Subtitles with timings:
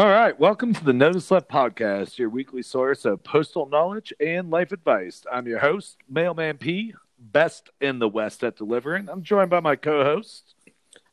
[0.00, 4.48] All right, welcome to the Notice Left podcast, your weekly source of postal knowledge and
[4.50, 5.24] life advice.
[5.30, 9.10] I'm your host, Mailman P, best in the West at delivering.
[9.10, 10.54] I'm joined by my co-host.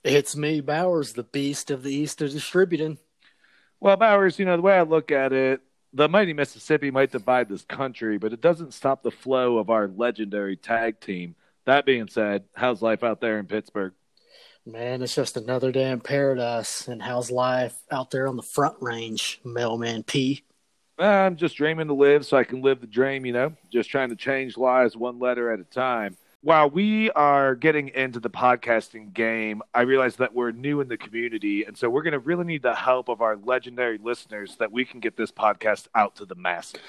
[0.06, 2.98] It's me, Bowers, the beast of the East of distributing.
[3.82, 5.60] Well, Bowers, you know the way I look at it,
[5.92, 9.90] the mighty Mississippi might divide this country, but it doesn't stop the flow of our
[9.90, 11.36] legendary tag team.
[11.66, 13.92] That being said, how's life out there in Pittsburgh?
[14.68, 16.90] Man, it's just another day in paradise.
[16.90, 20.44] And how's life out there on the front range, Mailman P?
[21.00, 24.10] I'm just dreaming to live so I can live the dream, you know, just trying
[24.10, 26.18] to change lives one letter at a time.
[26.42, 30.98] While we are getting into the podcasting game, I realize that we're new in the
[30.98, 31.64] community.
[31.64, 34.84] And so we're going to really need the help of our legendary listeners that we
[34.84, 36.82] can get this podcast out to the masses.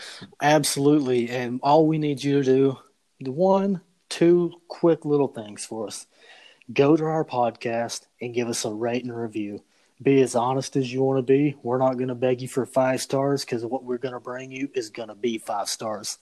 [0.42, 1.30] Absolutely.
[1.30, 2.78] And all we need you to do,
[3.20, 6.08] the one, two quick little things for us
[6.72, 9.62] go to our podcast and give us a rate and review.
[10.00, 11.56] Be as honest as you want to be.
[11.62, 14.52] We're not going to beg you for five stars because what we're going to bring
[14.52, 16.19] you is going to be five stars.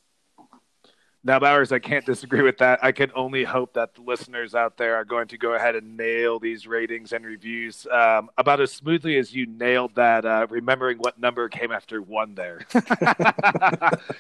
[1.26, 2.78] Now, Bowers, I can't disagree with that.
[2.84, 5.96] I can only hope that the listeners out there are going to go ahead and
[5.96, 10.98] nail these ratings and reviews um, about as smoothly as you nailed that, uh, remembering
[10.98, 12.60] what number came after one there.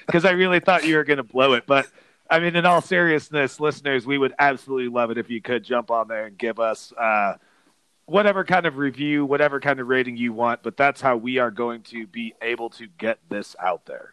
[0.06, 1.64] Because I really thought you were going to blow it.
[1.66, 1.86] But
[2.28, 5.92] I mean, in all seriousness, listeners, we would absolutely love it if you could jump
[5.92, 7.34] on there and give us uh,
[8.06, 10.64] whatever kind of review, whatever kind of rating you want.
[10.64, 14.12] But that's how we are going to be able to get this out there.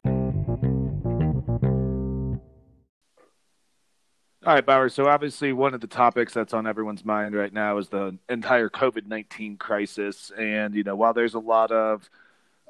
[4.45, 4.89] All right, Bauer.
[4.89, 8.69] So obviously, one of the topics that's on everyone's mind right now is the entire
[8.69, 10.31] COVID nineteen crisis.
[10.37, 12.09] And you know, while there's a lot of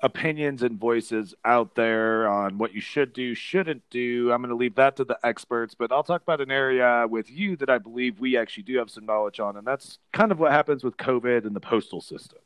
[0.03, 4.31] opinions and voices out there on what you should do, shouldn't do.
[4.31, 7.31] I'm going to leave that to the experts, but I'll talk about an area with
[7.31, 10.39] you that I believe we actually do have some knowledge on, and that's kind of
[10.39, 12.39] what happens with COVID and the postal system.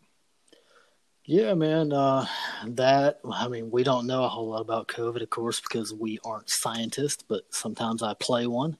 [1.26, 1.92] Yeah, man.
[1.92, 2.26] Uh,
[2.68, 6.20] that I mean, we don't know a whole lot about COVID, of course, because we
[6.24, 7.22] aren't scientists.
[7.22, 8.78] But sometimes I play one.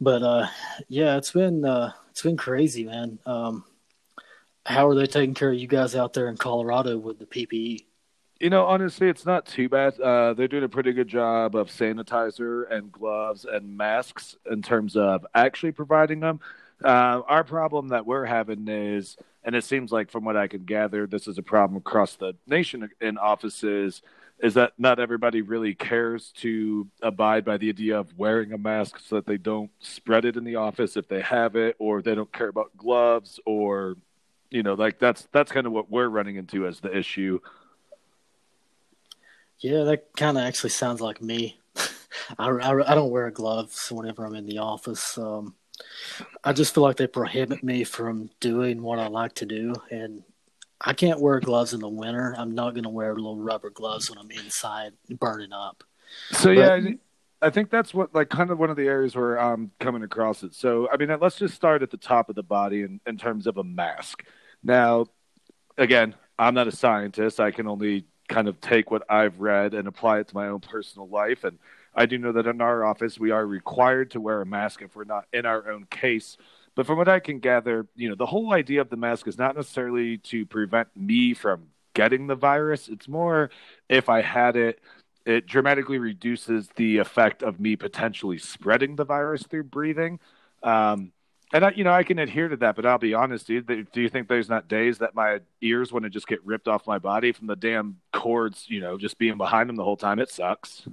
[0.00, 0.48] But uh,
[0.88, 3.20] yeah, it's been uh, it's been crazy, man.
[3.26, 3.64] Um,
[4.66, 7.84] how are they taking care of you guys out there in Colorado with the PPE?
[8.40, 9.98] You know, honestly, it's not too bad.
[9.98, 14.96] Uh, they're doing a pretty good job of sanitizer and gloves and masks in terms
[14.96, 16.38] of actually providing them.
[16.84, 20.64] Uh, our problem that we're having is, and it seems like from what I can
[20.64, 24.02] gather, this is a problem across the nation in offices,
[24.38, 29.00] is that not everybody really cares to abide by the idea of wearing a mask
[29.00, 32.14] so that they don't spread it in the office if they have it, or they
[32.14, 33.96] don't care about gloves, or
[34.48, 37.40] you know, like that's that's kind of what we're running into as the issue.
[39.60, 41.58] Yeah, that kind of actually sounds like me.
[42.38, 45.18] I, I, I, don't wear gloves whenever I'm in the office.
[45.18, 45.54] Um,
[46.44, 50.22] I just feel like they prohibit me from doing what I like to do, and
[50.80, 52.34] I can't wear gloves in the winter.
[52.38, 55.82] I'm not going to wear little rubber gloves when I'm inside burning up.
[56.32, 56.92] So but, yeah,
[57.42, 60.42] I think that's what like kind of one of the areas where I'm coming across
[60.42, 60.54] it.
[60.54, 63.46] So I mean, let's just start at the top of the body in, in terms
[63.46, 64.24] of a mask.
[64.62, 65.06] Now,
[65.76, 67.40] again, I'm not a scientist.
[67.40, 70.60] I can only kind of take what I've read and apply it to my own
[70.60, 71.44] personal life.
[71.44, 71.58] And
[71.94, 74.94] I do know that in our office, we are required to wear a mask if
[74.94, 76.36] we're not in our own case.
[76.74, 79.38] But from what I can gather, you know, the whole idea of the mask is
[79.38, 82.88] not necessarily to prevent me from getting the virus.
[82.88, 83.50] It's more
[83.88, 84.80] if I had it,
[85.26, 90.20] it dramatically reduces the effect of me potentially spreading the virus through breathing.
[90.62, 91.12] Um,
[91.52, 93.66] and I, you know, I can adhere to that, but I'll be honest, dude.
[93.66, 96.86] Do you think there's not days that my ears want to just get ripped off
[96.86, 100.18] my body from the damn cords, you know, just being behind them the whole time?
[100.18, 100.86] It sucks.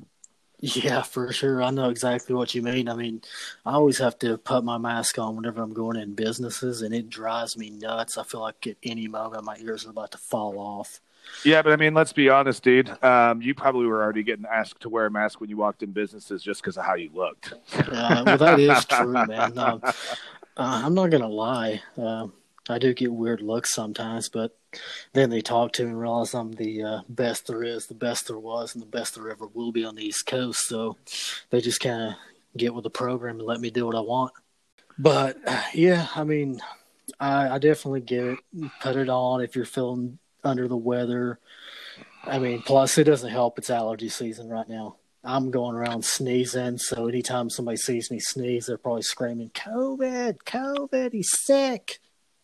[0.59, 1.61] Yeah, for sure.
[1.61, 2.87] I know exactly what you mean.
[2.87, 3.21] I mean,
[3.65, 7.09] I always have to put my mask on whenever I'm going in businesses, and it
[7.09, 8.17] drives me nuts.
[8.17, 11.01] I feel like at any moment my ears are about to fall off.
[11.43, 12.89] Yeah, but I mean, let's be honest, dude.
[13.03, 15.91] Um, you probably were already getting asked to wear a mask when you walked in
[15.91, 17.53] businesses just because of how you looked.
[17.73, 19.53] Uh, well, that is true, man.
[19.65, 19.81] Um,
[20.57, 21.81] uh, I'm not gonna lie.
[21.97, 22.27] Uh,
[22.67, 24.57] I do get weird looks sometimes, but
[25.13, 28.27] then they talk to me and realize I'm the uh, best there is, the best
[28.27, 30.67] there was, and the best there ever will be on the East Coast.
[30.67, 30.97] So
[31.51, 32.15] they just kind of
[32.57, 34.33] get with the program and let me do what I want.
[34.97, 35.37] But
[35.73, 36.59] yeah, I mean,
[37.19, 38.39] I, I definitely get it.
[38.81, 41.39] Put it on if you're feeling under the weather.
[42.23, 43.59] I mean, plus it doesn't help.
[43.59, 44.95] It's allergy season right now.
[45.25, 51.13] I'm going around sneezing, so anytime somebody sees me sneeze, they're probably screaming, "COVID, COVID,
[51.13, 51.99] he's sick."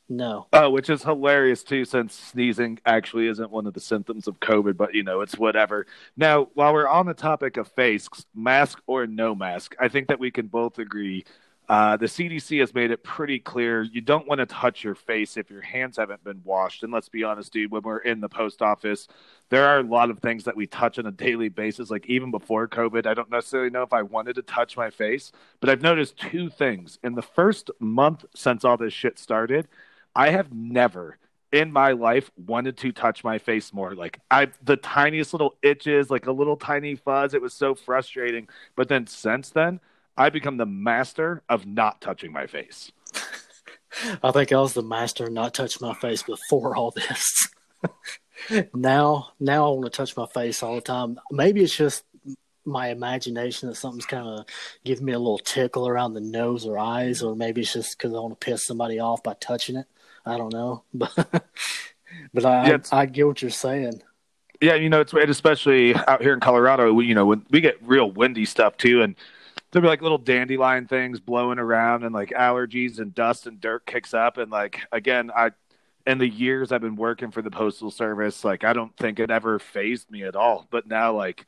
[0.09, 0.47] No.
[0.51, 4.75] Oh, which is hilarious too, since sneezing actually isn't one of the symptoms of COVID,
[4.75, 5.87] but you know, it's whatever.
[6.17, 10.19] Now, while we're on the topic of face, mask or no mask, I think that
[10.19, 11.23] we can both agree
[11.71, 15.37] Uh, the CDC has made it pretty clear you don't want to touch your face
[15.37, 16.83] if your hands haven't been washed.
[16.83, 19.07] And let's be honest, dude, when we're in the post office,
[19.47, 21.89] there are a lot of things that we touch on a daily basis.
[21.89, 25.31] Like even before COVID, I don't necessarily know if I wanted to touch my face,
[25.61, 26.99] but I've noticed two things.
[27.05, 29.69] In the first month since all this shit started,
[30.13, 31.19] I have never
[31.53, 33.95] in my life wanted to touch my face more.
[33.95, 37.33] Like I the tiniest little itches, like a little tiny fuzz.
[37.33, 38.49] It was so frustrating.
[38.75, 39.79] But then since then,
[40.17, 42.91] I become the master of not touching my face.
[44.23, 47.47] I think I was the master of not touching my face before all this.
[48.73, 51.19] now now I want to touch my face all the time.
[51.31, 52.03] Maybe it's just
[52.65, 54.45] my imagination that something's kind of
[54.83, 58.13] giving me a little tickle around the nose or eyes, or maybe it's just because
[58.13, 59.87] I want to piss somebody off by touching it.
[60.25, 61.13] I don't know, but
[62.33, 64.01] but I yeah, I, I get what you're saying.
[64.61, 66.93] Yeah, you know it's especially out here in Colorado.
[66.93, 69.15] We, you know, when we get real windy stuff too, and
[69.71, 73.85] there'll be like little dandelion things blowing around, and like allergies and dust and dirt
[73.85, 75.51] kicks up, and like again, I
[76.05, 79.31] in the years I've been working for the postal service, like I don't think it
[79.31, 80.67] ever phased me at all.
[80.69, 81.45] But now, like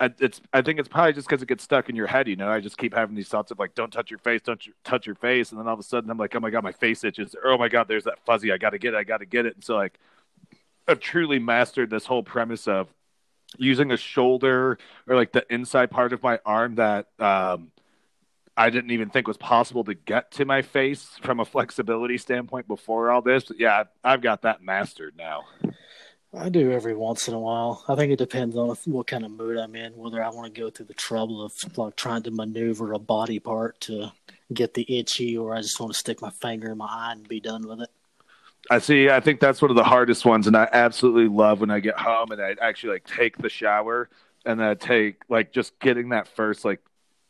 [0.00, 2.28] it's I think it's probably just because it gets stuck in your head.
[2.28, 4.62] You know, I just keep having these thoughts of like, don't touch your face, don't
[4.84, 6.72] touch your face, and then all of a sudden I'm like, oh my god, my
[6.72, 7.34] face itches.
[7.42, 8.52] Or, oh my god, there's that fuzzy.
[8.52, 8.96] I got to get it.
[8.96, 9.54] I got to get it.
[9.54, 9.98] And so like,
[10.86, 12.88] I've truly mastered this whole premise of
[13.56, 17.70] using a shoulder or like the inside part of my arm that um,
[18.56, 22.68] I didn't even think was possible to get to my face from a flexibility standpoint
[22.68, 23.44] before all this.
[23.44, 25.44] But yeah, I've got that mastered now.
[26.36, 27.84] I do every once in a while.
[27.88, 30.60] I think it depends on what kind of mood I'm in, whether I want to
[30.60, 34.12] go through the trouble of like trying to maneuver a body part to
[34.52, 37.26] get the itchy, or I just want to stick my finger in my eye and
[37.26, 37.90] be done with it.
[38.70, 39.08] I see.
[39.08, 41.98] I think that's one of the hardest ones, and I absolutely love when I get
[41.98, 44.10] home and I actually like take the shower
[44.44, 46.80] and then I take like just getting that first like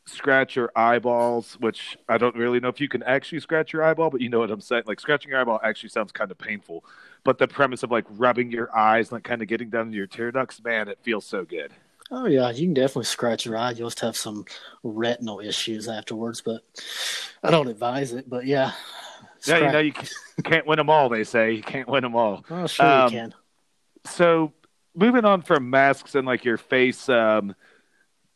[0.06, 4.10] scratch your eyeballs, which I don't really know if you can actually scratch your eyeball,
[4.10, 4.84] but you know what I'm saying.
[4.86, 6.84] Like scratching your eyeball actually sounds kind of painful,
[7.24, 9.96] but the premise of like rubbing your eyes, and like kind of getting down to
[9.96, 11.72] your tear ducts, man, it feels so good.
[12.10, 13.72] Oh yeah, you can definitely scratch your eye.
[13.72, 14.44] You'll just have some
[14.82, 16.62] retinal issues afterwards, but
[17.44, 18.28] I don't advise it.
[18.28, 18.72] But yeah.
[19.46, 19.92] Yeah, you know you
[20.42, 21.08] can't win them all.
[21.08, 22.44] They say you can't win them all.
[22.50, 23.34] Oh, sure um, you can.
[24.04, 24.52] So
[24.94, 27.54] moving on from masks and like your face, um,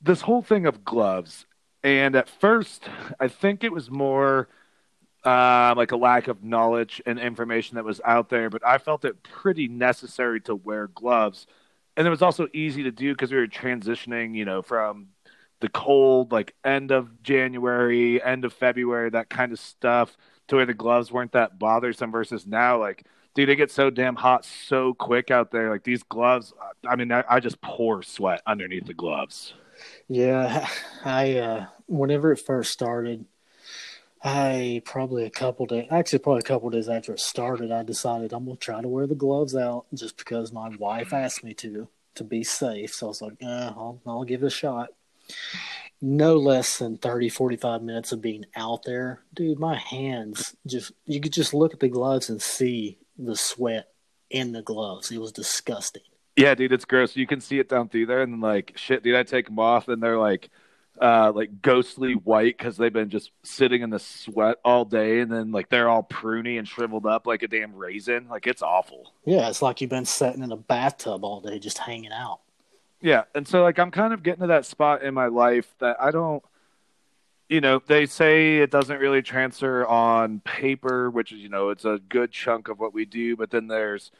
[0.01, 1.47] this whole thing of gloves
[1.85, 2.89] and at first,
[3.19, 4.49] I think it was more
[5.25, 9.05] uh, like a lack of knowledge and information that was out there, but I felt
[9.05, 11.47] it pretty necessary to wear gloves.
[11.97, 15.09] And it was also easy to do because we were transitioning, you know, from
[15.61, 20.17] the cold, like end of January, end of February, that kind of stuff,
[20.53, 24.15] to where the gloves weren't that bothersome versus now, like, dude, it gets so damn
[24.15, 25.71] hot so quick out there.
[25.71, 26.53] Like these gloves,
[26.87, 29.55] I mean, I, I just pour sweat underneath the gloves.
[30.09, 30.69] Yeah,
[31.07, 33.25] I uh, whenever it first started,
[34.23, 38.35] I probably a couple days, actually probably a couple days after it started, I decided
[38.35, 41.89] I'm gonna try to wear the gloves out just because my wife asked me to
[42.17, 42.93] to be safe.
[42.93, 44.91] So I was like, eh, I'll I'll give it a shot.
[46.05, 49.61] No less than 30, 45 minutes of being out there, dude.
[49.61, 53.87] My hands just you could just look at the gloves and see the sweat
[54.29, 55.13] in the gloves.
[55.13, 56.03] It was disgusting.
[56.37, 57.15] Yeah, dude, it's gross.
[57.15, 59.87] You can see it down through there, and like shit, dude, I take them off,
[59.87, 60.51] and they're like,
[61.01, 65.31] uh, like ghostly white because they've been just sitting in the sweat all day, and
[65.31, 68.29] then like they're all pruny and shriveled up like a damn raisin.
[68.29, 69.13] Like it's awful.
[69.25, 72.41] Yeah, it's like you've been sitting in a bathtub all day, just hanging out.
[73.03, 75.97] Yeah, and so like I'm kind of getting to that spot in my life that
[76.01, 76.43] I don't.
[77.49, 81.85] You know, they say it doesn't really transfer on paper, which is, you know, it's
[81.85, 84.11] a good chunk of what we do, but then there's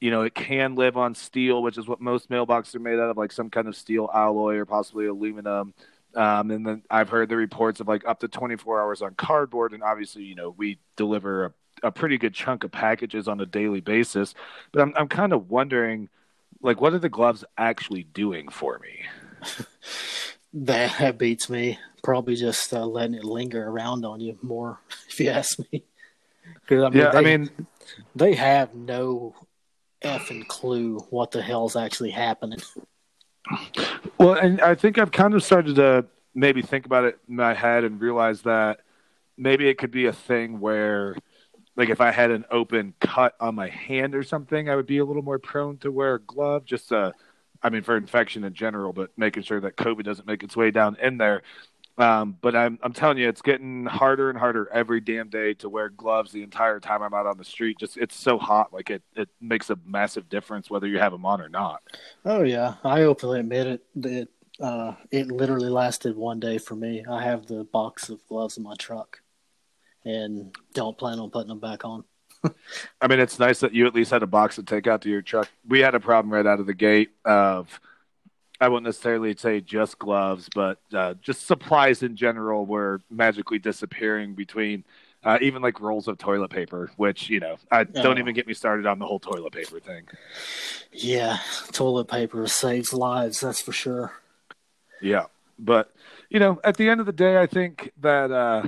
[0.00, 3.10] you know, it can live on steel, which is what most mailboxes are made out
[3.10, 5.74] of, like some kind of steel alloy or possibly aluminum.
[6.14, 9.74] Um, and then I've heard the reports of like up to 24 hours on cardboard.
[9.74, 13.46] And obviously, you know, we deliver a, a pretty good chunk of packages on a
[13.46, 14.34] daily basis.
[14.72, 16.10] But I'm, I'm kind of wondering,
[16.64, 19.04] like, what are the gloves actually doing for me?
[20.54, 21.78] that, that beats me.
[22.02, 25.84] Probably just uh, letting it linger around on you more, if you ask me.
[26.60, 27.50] Because I mean, yeah, they, I mean,
[28.16, 29.34] they have no
[30.02, 32.60] effing clue what the hell's actually happening.
[34.18, 37.54] Well, and I think I've kind of started to maybe think about it in my
[37.54, 38.80] head and realize that
[39.36, 41.14] maybe it could be a thing where
[41.76, 44.98] like if I had an open cut on my hand or something, I would be
[44.98, 46.64] a little more prone to wear a glove.
[46.64, 47.12] Just, uh,
[47.62, 50.70] I mean, for infection in general, but making sure that COVID doesn't make its way
[50.70, 51.42] down in there.
[51.96, 55.68] Um, but I'm I'm telling you, it's getting harder and harder every damn day to
[55.68, 57.78] wear gloves the entire time I'm out on the street.
[57.78, 61.24] Just it's so hot, like it it makes a massive difference whether you have them
[61.24, 61.82] on or not.
[62.24, 63.82] Oh yeah, I openly admit it.
[63.94, 64.28] It
[64.60, 67.04] uh, it literally lasted one day for me.
[67.08, 69.20] I have the box of gloves in my truck,
[70.04, 72.04] and don't plan on putting them back on.
[73.00, 75.08] I mean, it's nice that you at least had a box to take out to
[75.08, 75.48] your truck.
[75.66, 77.80] We had a problem right out of the gate of,
[78.60, 84.34] I won't necessarily say just gloves, but uh, just supplies in general were magically disappearing
[84.34, 84.84] between
[85.24, 88.52] uh, even like rolls of toilet paper, which, you know, I, don't even get me
[88.52, 90.04] started on the whole toilet paper thing.
[90.92, 91.38] Yeah,
[91.72, 94.12] toilet paper saves lives, that's for sure.
[95.00, 95.26] Yeah.
[95.58, 95.92] But,
[96.28, 98.64] you know, at the end of the day, I think that, uh,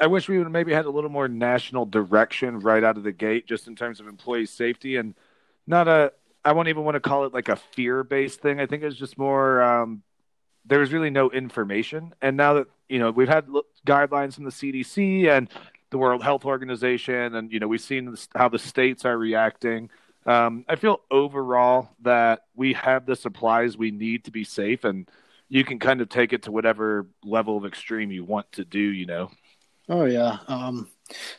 [0.00, 3.12] I wish we would maybe had a little more national direction right out of the
[3.12, 5.14] gate, just in terms of employee safety, and
[5.66, 6.12] not a.
[6.44, 8.60] I won't even want to call it like a fear-based thing.
[8.60, 9.60] I think it was just more.
[9.60, 10.02] Um,
[10.64, 13.48] there was really no information, and now that you know we've had
[13.86, 15.48] guidelines from the CDC and
[15.90, 19.90] the World Health Organization, and you know we've seen how the states are reacting.
[20.26, 25.10] Um, I feel overall that we have the supplies we need to be safe, and
[25.48, 28.78] you can kind of take it to whatever level of extreme you want to do.
[28.78, 29.30] You know.
[29.88, 30.88] Oh yeah, um,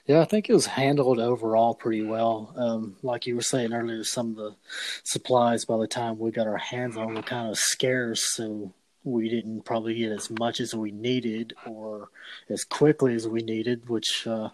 [0.07, 0.21] yeah.
[0.21, 2.51] I think it was handled overall pretty well.
[2.55, 4.55] Um, like you were saying earlier, some of the
[5.03, 9.29] supplies by the time we got our hands on were kind of scarce, so we
[9.29, 12.09] didn't probably get as much as we needed or
[12.49, 13.87] as quickly as we needed.
[13.87, 14.49] Which, uh,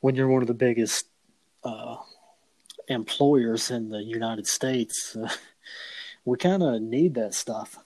[0.00, 1.06] when you're one of the biggest
[1.64, 1.96] uh,
[2.86, 5.28] employers in the United States, uh,
[6.24, 7.76] we kind of need that stuff.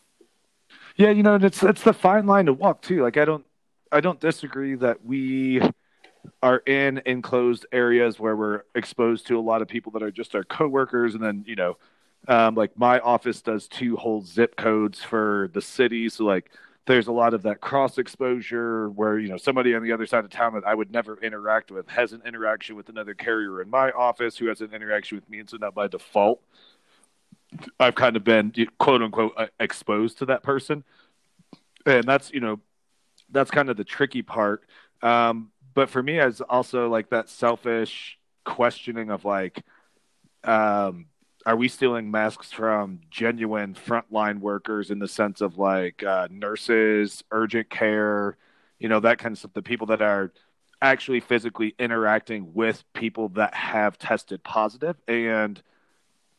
[0.97, 3.03] Yeah, you know, it's it's the fine line to walk too.
[3.03, 3.47] Like I don't
[3.93, 5.61] I don't disagree that we
[6.43, 10.35] are in enclosed areas where we're exposed to a lot of people that are just
[10.35, 11.77] our coworkers, and then you know,
[12.29, 16.51] um, like my office does two whole zip codes for the city, so like
[16.87, 20.25] there's a lot of that cross exposure where you know somebody on the other side
[20.25, 23.71] of town that I would never interact with has an interaction with another carrier in
[23.71, 26.41] my office who has an interaction with me, and so now by default,
[27.81, 30.85] I've kind of been quote unquote uh, exposed to that person,
[31.87, 32.61] and that's you know
[33.31, 34.65] that's kind of the tricky part.
[35.03, 39.63] Um, but for me, as also like that selfish questioning of like,
[40.45, 41.07] um,
[41.47, 47.25] are we stealing masks from genuine frontline workers in the sense of like uh, nurses,
[47.31, 48.37] urgent care,
[48.79, 49.53] you know, that kind of stuff?
[49.55, 50.33] The people that are
[50.83, 55.63] actually physically interacting with people that have tested positive and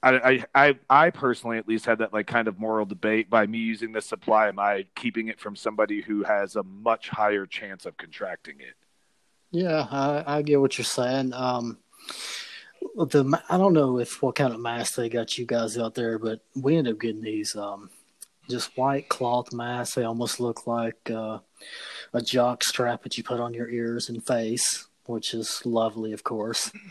[0.03, 3.60] I, I, I personally at least had that like kind of moral debate by me
[3.60, 4.48] using this supply.
[4.48, 8.75] Am I keeping it from somebody who has a much higher chance of contracting it?
[9.51, 11.34] Yeah, I, I get what you're saying.
[11.34, 11.77] Um,
[12.96, 16.17] the I don't know if what kind of mask they got you guys out there,
[16.17, 17.91] but we end up getting these um,
[18.50, 19.93] just white cloth masks.
[19.93, 21.39] They almost look like uh,
[22.13, 26.24] a jock strap that you put on your ears and face which is lovely, of
[26.24, 26.72] course.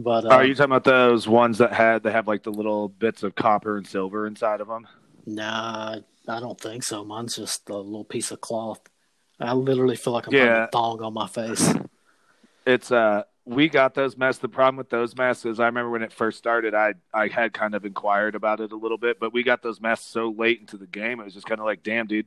[0.00, 2.88] But uh, are you talking about those ones that had they have like the little
[2.88, 4.86] bits of copper and silver inside of them?
[5.26, 5.96] Nah,
[6.28, 7.04] I don't think so.
[7.04, 8.80] Mine's just a little piece of cloth.
[9.40, 10.44] I literally feel like I'm yeah.
[10.44, 11.74] putting a thong on my face.
[12.64, 14.42] It's uh we got those masks.
[14.42, 17.54] The problem with those masks is I remember when it first started, I I had
[17.54, 20.60] kind of inquired about it a little bit, but we got those masks so late
[20.60, 22.26] into the game, it was just kind of like, damn, dude.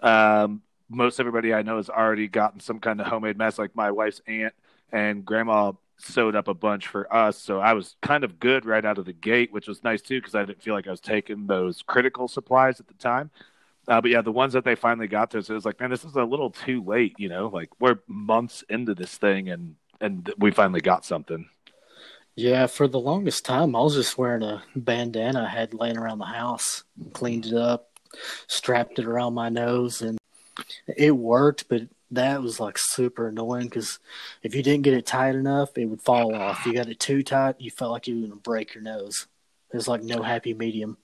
[0.00, 3.58] Um, most everybody I know has already gotten some kind of homemade mask.
[3.58, 4.54] Like my wife's aunt
[4.92, 7.36] and grandma sewed up a bunch for us.
[7.38, 10.18] So I was kind of good right out of the gate, which was nice too
[10.18, 13.30] because I didn't feel like I was taking those critical supplies at the time.
[13.88, 15.90] Uh, but yeah, the ones that they finally got to us, it was like, man,
[15.90, 17.14] this is a little too late.
[17.18, 21.48] You know, like we're months into this thing, and and we finally got something.
[22.36, 26.18] Yeah, for the longest time, I was just wearing a bandana I had laying around
[26.18, 27.90] the house, cleaned it up,
[28.46, 30.18] strapped it around my nose, and
[30.96, 31.68] it worked.
[31.68, 33.98] But that was like super annoying because
[34.42, 36.66] if you didn't get it tight enough, it would fall off.
[36.66, 39.26] You got it too tight, you felt like you were to break your nose.
[39.70, 40.96] There's like no happy medium.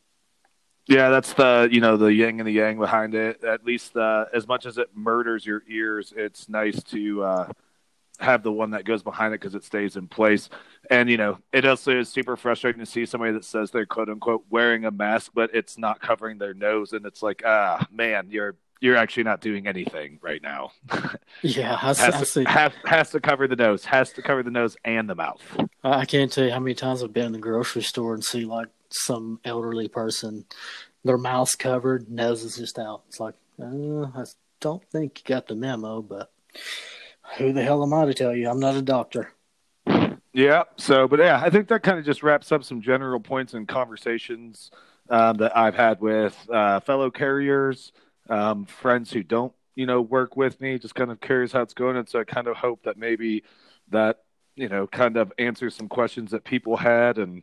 [0.88, 3.42] Yeah, that's the you know the yin and the yang behind it.
[3.42, 7.52] At least uh, as much as it murders your ears, it's nice to uh,
[8.20, 10.48] have the one that goes behind it because it stays in place.
[10.88, 14.08] And you know, it also is super frustrating to see somebody that says they're quote
[14.08, 18.28] unquote wearing a mask, but it's not covering their nose, and it's like, ah, man,
[18.30, 20.72] you're you're actually not doing anything right now.
[21.42, 24.76] yeah, has, has, to, has, has, to cover the nose, has to cover the nose
[24.84, 25.40] and the mouth.
[25.82, 28.44] I can't tell you how many times I've been in the grocery store and see
[28.44, 30.44] like some elderly person,
[31.04, 33.02] their mouth's covered, nose is just out.
[33.08, 34.24] It's like, uh, I
[34.60, 36.30] don't think you got the memo, but
[37.38, 38.48] who the hell am I to tell you?
[38.48, 39.32] I'm not a doctor.
[40.32, 40.64] Yeah.
[40.76, 43.66] So, but yeah, I think that kind of just wraps up some general points and
[43.66, 44.70] conversations
[45.08, 47.92] um, that I've had with uh, fellow carriers
[48.28, 51.74] um, friends who don't, you know, work with me, just kind of curious how it's
[51.74, 51.96] going.
[51.96, 53.44] And so I kind of hope that maybe
[53.90, 54.20] that,
[54.54, 57.42] you know, kind of answers some questions that people had and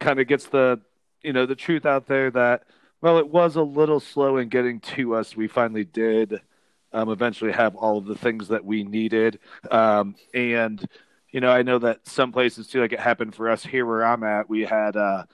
[0.00, 0.80] kind of gets the,
[1.22, 2.64] you know, the truth out there that
[3.00, 5.36] well, it was a little slow in getting to us.
[5.36, 6.40] We finally did
[6.92, 9.38] um, eventually have all of the things that we needed.
[9.70, 10.84] Um, and,
[11.30, 14.04] you know, I know that some places too, like it happened for us here where
[14.04, 15.24] I'm at, we had uh,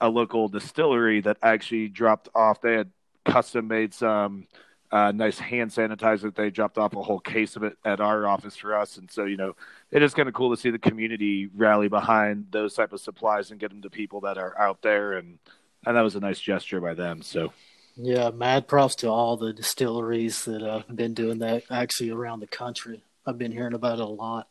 [0.00, 2.62] a local distillery that actually dropped off.
[2.62, 2.90] They had
[3.24, 4.46] custom made some
[4.92, 6.34] uh, nice hand sanitizer.
[6.34, 8.96] They dropped off a whole case of it at our office for us.
[8.96, 9.54] And so, you know,
[9.90, 13.50] it is kind of cool to see the community rally behind those type of supplies
[13.50, 15.12] and get them to people that are out there.
[15.12, 15.38] And,
[15.86, 17.22] and that was a nice gesture by them.
[17.22, 17.52] So,
[17.96, 22.46] yeah, mad props to all the distilleries that have been doing that actually around the
[22.46, 23.02] country.
[23.26, 24.48] I've been hearing about it a lot.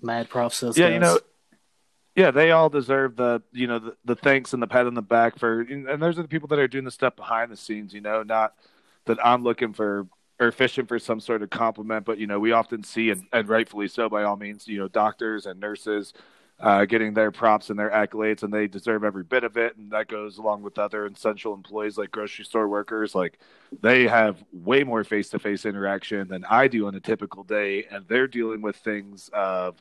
[0.00, 0.94] Mad props to those yeah, guys.
[0.94, 1.18] you know,
[2.18, 5.02] yeah, they all deserve the you know the, the thanks and the pat on the
[5.02, 7.94] back for, and those are the people that are doing the stuff behind the scenes.
[7.94, 8.54] You know, not
[9.04, 10.08] that I'm looking for
[10.40, 13.48] or fishing for some sort of compliment, but you know, we often see and, and
[13.48, 16.12] rightfully so by all means, you know, doctors and nurses
[16.58, 19.76] uh, getting their props and their accolades, and they deserve every bit of it.
[19.76, 23.14] And that goes along with other essential employees like grocery store workers.
[23.14, 23.38] Like
[23.80, 27.84] they have way more face to face interaction than I do on a typical day,
[27.92, 29.80] and they're dealing with things of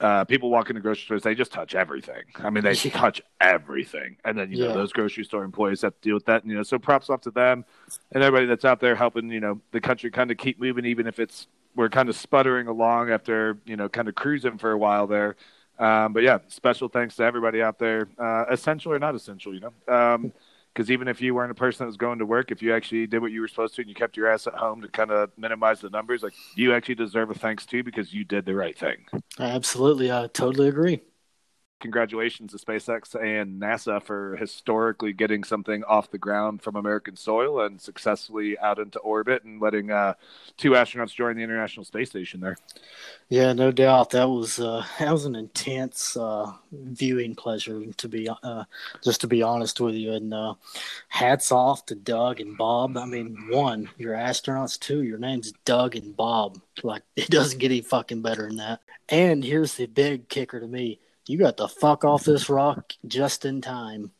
[0.00, 2.22] uh, people walk into grocery stores, they just touch everything.
[2.36, 2.90] I mean, they Yeah.
[2.92, 4.16] touch everything.
[4.24, 6.42] And then, you know, those grocery store employees have to deal with that.
[6.42, 7.64] And, you know, so props off to them
[8.12, 11.06] and everybody that's out there helping, you know, the country kind of keep moving, even
[11.06, 14.78] if it's, we're kind of sputtering along after, you know, kind of cruising for a
[14.78, 15.36] while there.
[15.78, 19.60] Um, but yeah, special thanks to everybody out there, uh, essential or not essential, you
[19.60, 19.72] know.
[19.94, 20.32] Um,
[20.78, 23.04] because even if you weren't a person that was going to work, if you actually
[23.08, 25.10] did what you were supposed to and you kept your ass at home to kind
[25.10, 28.54] of minimize the numbers, like you actually deserve a thanks too because you did the
[28.54, 29.04] right thing.
[29.40, 31.00] Absolutely, I totally agree.
[31.80, 37.60] Congratulations to SpaceX and NASA for historically getting something off the ground from American soil
[37.60, 40.14] and successfully out into orbit and letting uh,
[40.56, 42.56] two astronauts join the International Space Station there.
[43.28, 44.10] Yeah, no doubt.
[44.10, 48.64] That was uh, that was an intense uh, viewing pleasure to be uh,
[49.04, 50.12] just to be honest with you.
[50.12, 50.54] And uh,
[51.08, 52.96] hats off to Doug and Bob.
[52.96, 54.78] I mean, one, you're astronauts.
[54.78, 56.60] Two, your name's Doug and Bob.
[56.82, 58.80] Like it doesn't get any fucking better than that.
[59.08, 63.44] And here's the big kicker to me: you got the fuck off this rock just
[63.44, 64.12] in time.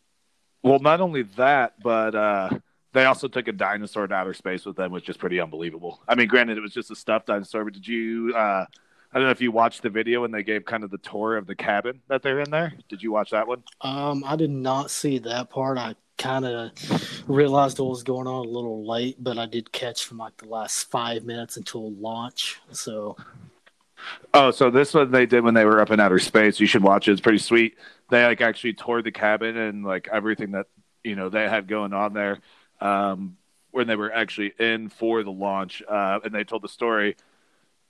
[0.62, 2.50] Well, not only that, but uh,
[2.92, 6.02] they also took a dinosaur to outer space with them, which is pretty unbelievable.
[6.08, 8.34] I mean, granted, it was just a stuffed dinosaur, but did you?
[8.34, 8.66] Uh,
[9.12, 11.36] I don't know if you watched the video when they gave kind of the tour
[11.36, 12.74] of the cabin that they're in there.
[12.88, 13.62] Did you watch that one?
[13.80, 15.78] Um, I did not see that part.
[15.78, 16.72] I kind of
[17.26, 20.48] realized what was going on a little late, but I did catch from like the
[20.48, 22.60] last five minutes until launch.
[22.72, 23.16] So
[24.34, 26.60] Oh, so this one they did when they were up in outer space.
[26.60, 27.12] You should watch it.
[27.12, 27.76] It's pretty sweet.
[28.10, 30.66] They like actually toured the cabin and like everything that
[31.04, 32.38] you know they had going on there
[32.80, 33.36] um,
[33.70, 37.16] when they were actually in for the launch, uh, and they told the story.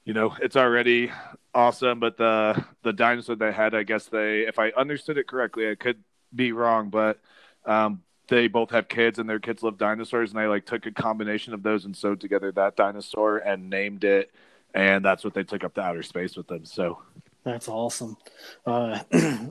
[0.04, 1.12] You know, it's already
[1.54, 5.70] awesome, but the the dinosaur they had, I guess they, if I understood it correctly,
[5.70, 6.02] I could
[6.34, 7.20] be wrong, but
[7.66, 10.92] um, they both have kids and their kids love dinosaurs, and they like took a
[10.92, 14.30] combination of those and sewed together that dinosaur and named it
[14.78, 16.64] and that's what they took up to outer space with them.
[16.64, 17.00] So
[17.42, 18.16] that's awesome.
[18.64, 19.00] Uh,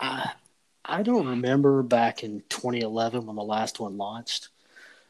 [0.00, 0.32] I,
[0.84, 4.48] I don't remember back in 2011 when the last one launched,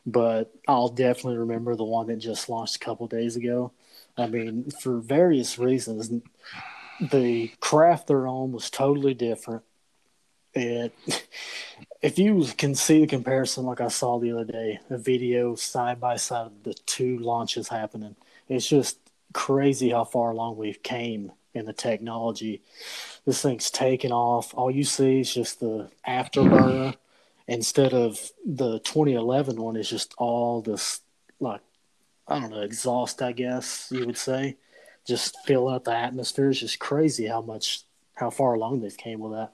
[0.05, 3.71] but I'll definitely remember the one that just launched a couple days ago.
[4.17, 6.11] I mean, for various reasons,
[7.01, 9.63] the craft they're on was totally different.
[10.53, 10.93] It,
[12.03, 16.01] if you can see the comparison, like I saw the other day, a video side
[16.01, 18.17] by side of the two launches happening,
[18.49, 18.99] it's just
[19.33, 22.63] crazy how far along we've came in the technology.
[23.27, 24.55] This thing's taken off.
[24.55, 26.95] All you see is just the afterburner
[27.47, 31.01] instead of the 2011 one is just all this
[31.41, 31.63] like
[32.27, 34.59] I don't know exhaust I guess you would say
[35.07, 36.51] just filling up the atmosphere.
[36.51, 37.83] It's just crazy how much
[38.15, 39.53] how far along they've came with that.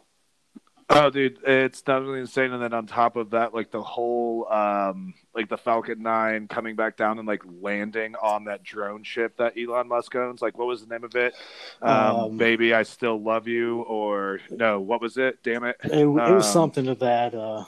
[0.90, 2.52] Oh, dude, it's definitely insane.
[2.52, 6.76] And then on top of that, like the whole, um, like the Falcon Nine coming
[6.76, 10.42] back down and like landing on that drone ship that Elon Musk owns.
[10.42, 11.34] Like, what was the name of it?
[11.80, 15.42] Um, Um, Baby, I still love you, or no, what was it?
[15.42, 15.76] Damn it!
[15.84, 17.34] It, it was Um, something to that.
[17.34, 17.64] Uh,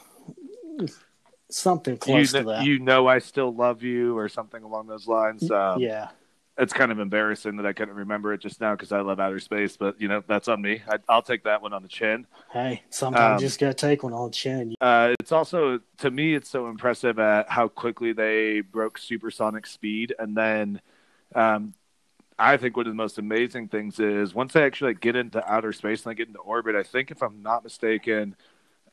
[1.48, 2.64] something You, close to that.
[2.64, 5.50] you know, I still love you, or something along those lines.
[5.50, 6.09] Um, yeah,
[6.59, 9.40] it's kind of embarrassing that I couldn't remember it just now because I love outer
[9.40, 9.77] space.
[9.77, 10.83] But you know, that's on me.
[10.88, 12.27] I, I'll take that one on the chin.
[12.53, 14.75] hey, sometimes Um, you just gotta take one on the chin.
[14.81, 20.14] Uh, it's also to me, it's so impressive at how quickly they broke supersonic speed,
[20.19, 20.81] and then
[21.35, 21.75] um,
[22.38, 25.45] I think one of the most amazing things is once they actually like, get into
[25.51, 26.75] outer space and they get into orbit.
[26.75, 28.37] I think, if I'm not mistaken,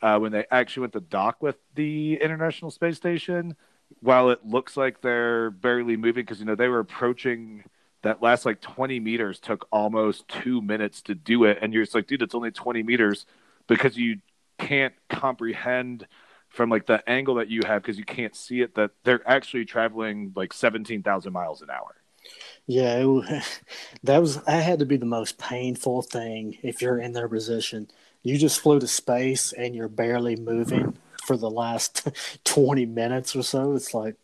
[0.02, 3.56] uh, when they actually went to dock with the International Space Station,
[4.02, 7.64] while it looks like they're barely moving because you know they were approaching
[8.04, 11.96] that last like 20 meters took almost two minutes to do it, and you're just
[11.96, 13.26] like, dude, it's only 20 meters
[13.68, 14.20] because you
[14.58, 16.08] can't comprehend
[16.50, 19.66] from like the angle that you have because you can't see it that they're actually
[19.66, 21.96] traveling like 17,000 miles an hour.
[22.68, 23.62] Yeah, it,
[24.04, 27.90] that was that had to be the most painful thing if you're in their position.
[28.22, 32.08] You just flew to space and you're barely moving for the last
[32.44, 33.76] 20 minutes or so.
[33.76, 34.16] It's like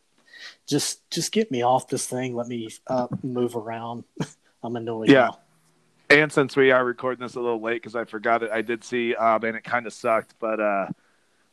[0.67, 4.03] just just get me off this thing, let me up, move around.
[4.63, 5.09] I'm annoyed.
[5.09, 5.27] Yeah.
[5.27, 5.39] Now.
[6.11, 8.83] And since we are recording this a little late because I forgot it, I did
[8.83, 10.33] see, um, and it kind of sucked.
[10.39, 10.87] But uh,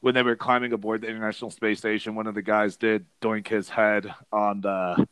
[0.00, 3.48] when they were climbing aboard the International Space Station, one of the guys did doink
[3.48, 5.06] his head on the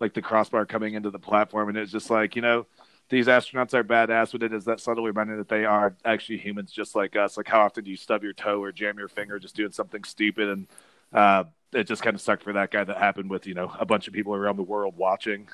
[0.00, 2.66] like the crossbar coming into the platform, and it was just like you know
[3.10, 6.72] these astronauts are badass, but it is that subtle reminder that they are actually humans
[6.72, 7.36] just like us.
[7.36, 10.04] Like how often do you stub your toe or jam your finger just doing something
[10.04, 10.66] stupid and
[11.12, 13.84] uh, it just kind of sucked for that guy that happened with you know a
[13.84, 15.48] bunch of people around the world watching.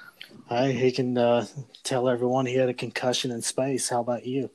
[0.48, 1.46] Hey, he can uh,
[1.82, 3.88] tell everyone he had a concussion in space.
[3.88, 4.50] How about you?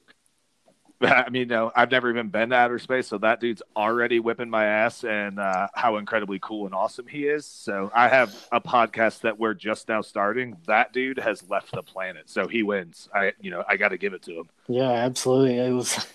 [1.04, 4.50] I mean, no, I've never even been to outer space, so that dude's already whipping
[4.50, 7.46] my ass, and uh, how incredibly cool and awesome he is.
[7.46, 10.58] So I have a podcast that we're just now starting.
[10.68, 13.10] That dude has left the planet, so he wins.
[13.14, 14.50] I, you know, I got to give it to him.
[14.68, 15.58] Yeah, absolutely.
[15.58, 16.06] It was.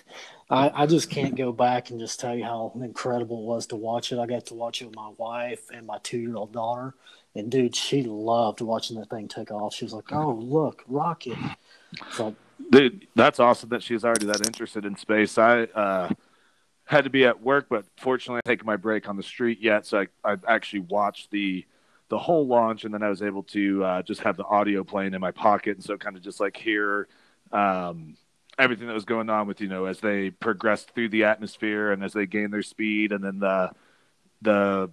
[0.49, 3.75] I, I just can't go back and just tell you how incredible it was to
[3.75, 4.19] watch it.
[4.19, 6.93] I got to watch it with my wife and my two year old daughter,
[7.35, 9.73] and dude, she loved watching that thing take off.
[9.73, 11.37] She was like, "Oh, look, rocket!"
[12.13, 12.33] So
[12.69, 15.37] Dude, that's awesome that she's already that interested in space.
[15.37, 16.09] I uh,
[16.85, 19.85] had to be at work, but fortunately, I taken my break on the street yet,
[19.85, 21.65] so I, I actually watched the
[22.09, 25.13] the whole launch, and then I was able to uh, just have the audio playing
[25.13, 27.07] in my pocket, and so kind of just like hear
[27.51, 28.15] um,
[28.57, 32.03] everything that was going on with you know as they progressed through the atmosphere and
[32.03, 33.71] as they gained their speed, and then the
[34.41, 34.89] the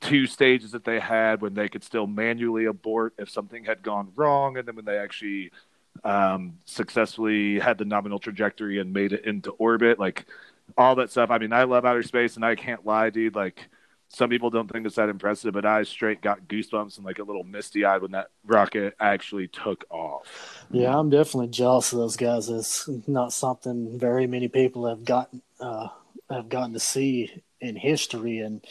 [0.00, 4.12] two stages that they had when they could still manually abort if something had gone
[4.16, 5.50] wrong, and then when they actually
[6.04, 10.26] um, successfully had the nominal trajectory and made it into orbit, like
[10.76, 11.30] all that stuff.
[11.30, 13.34] I mean, I love outer space, and I can't lie, dude.
[13.34, 13.68] Like
[14.08, 17.24] some people don't think it's that impressive, but I straight got goosebumps and like a
[17.24, 20.64] little misty eyed when that rocket actually took off.
[20.70, 22.48] Yeah, I'm definitely jealous of those guys.
[22.48, 25.88] It's not something very many people have gotten uh,
[26.30, 28.64] have gotten to see in history, and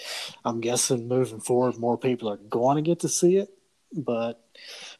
[0.46, 3.50] I'm guessing moving forward, more people are going to get to see it.
[3.92, 4.44] But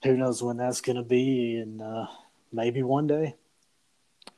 [0.04, 2.08] who knows when that's going to be, and uh,
[2.54, 3.36] maybe one day.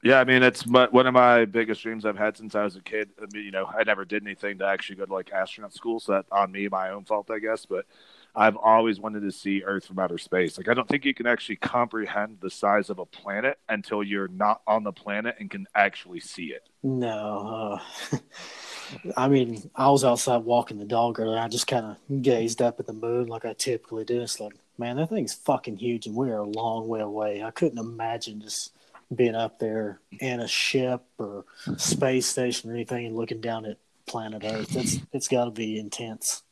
[0.03, 2.75] Yeah, I mean, it's my, one of my biggest dreams I've had since I was
[2.75, 3.09] a kid.
[3.19, 5.99] I mean, you know, I never did anything to actually go to like astronaut school,
[5.99, 7.65] so that on me, my own fault, I guess.
[7.65, 7.85] But
[8.35, 10.57] I've always wanted to see Earth from outer space.
[10.57, 14.27] Like, I don't think you can actually comprehend the size of a planet until you're
[14.27, 16.67] not on the planet and can actually see it.
[16.83, 17.79] No,
[18.11, 18.17] uh,
[19.17, 21.39] I mean, I was outside walking the dog earlier.
[21.39, 24.21] I just kind of gazed up at the moon like I typically do.
[24.21, 27.43] It's like, man, that thing's fucking huge, and we are a long way away.
[27.43, 28.71] I couldn't imagine just
[29.13, 31.45] being up there in a ship or
[31.77, 34.75] space station or anything and looking down at planet Earth.
[34.75, 36.43] It's it's got to be intense.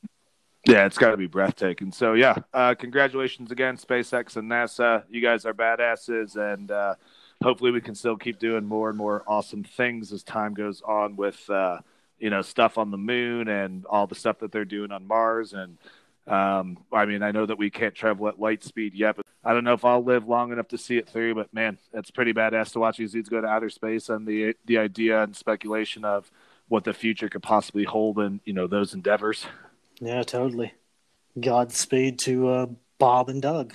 [0.66, 1.92] Yeah, it's got to be breathtaking.
[1.92, 5.04] So yeah, uh, congratulations again, SpaceX and NASA.
[5.10, 6.96] You guys are badasses, and uh,
[7.42, 11.16] hopefully we can still keep doing more and more awesome things as time goes on
[11.16, 11.80] with uh,
[12.20, 15.54] you know stuff on the moon and all the stuff that they're doing on Mars.
[15.54, 15.78] And
[16.28, 19.54] um, I mean, I know that we can't travel at light speed yet, but I
[19.54, 21.36] don't know if I'll live long enough to see it through.
[21.36, 24.56] But man, it's pretty badass to watch these dudes go to outer space and the
[24.66, 26.32] the idea and speculation of
[26.70, 29.46] what the future could possibly hold in you know those endeavors.
[30.00, 30.74] Yeah, totally.
[31.40, 32.66] Godspeed to uh,
[33.00, 33.74] Bob and Doug.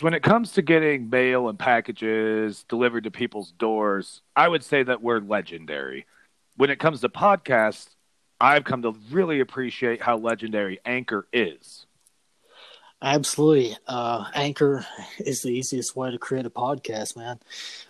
[0.00, 4.84] When it comes to getting mail and packages delivered to people's doors, I would say
[4.84, 6.06] that we're legendary.
[6.56, 7.88] When it comes to podcasts,
[8.40, 11.86] I've come to really appreciate how legendary Anchor is.
[13.02, 13.76] Absolutely.
[13.86, 14.84] Uh, Anchor
[15.18, 17.38] is the easiest way to create a podcast, man.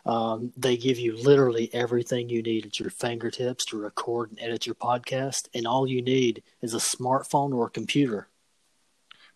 [0.07, 4.67] Um, they give you literally everything you need at your fingertips to record and edit
[4.67, 8.29] your podcast, and all you need is a smartphone or a computer.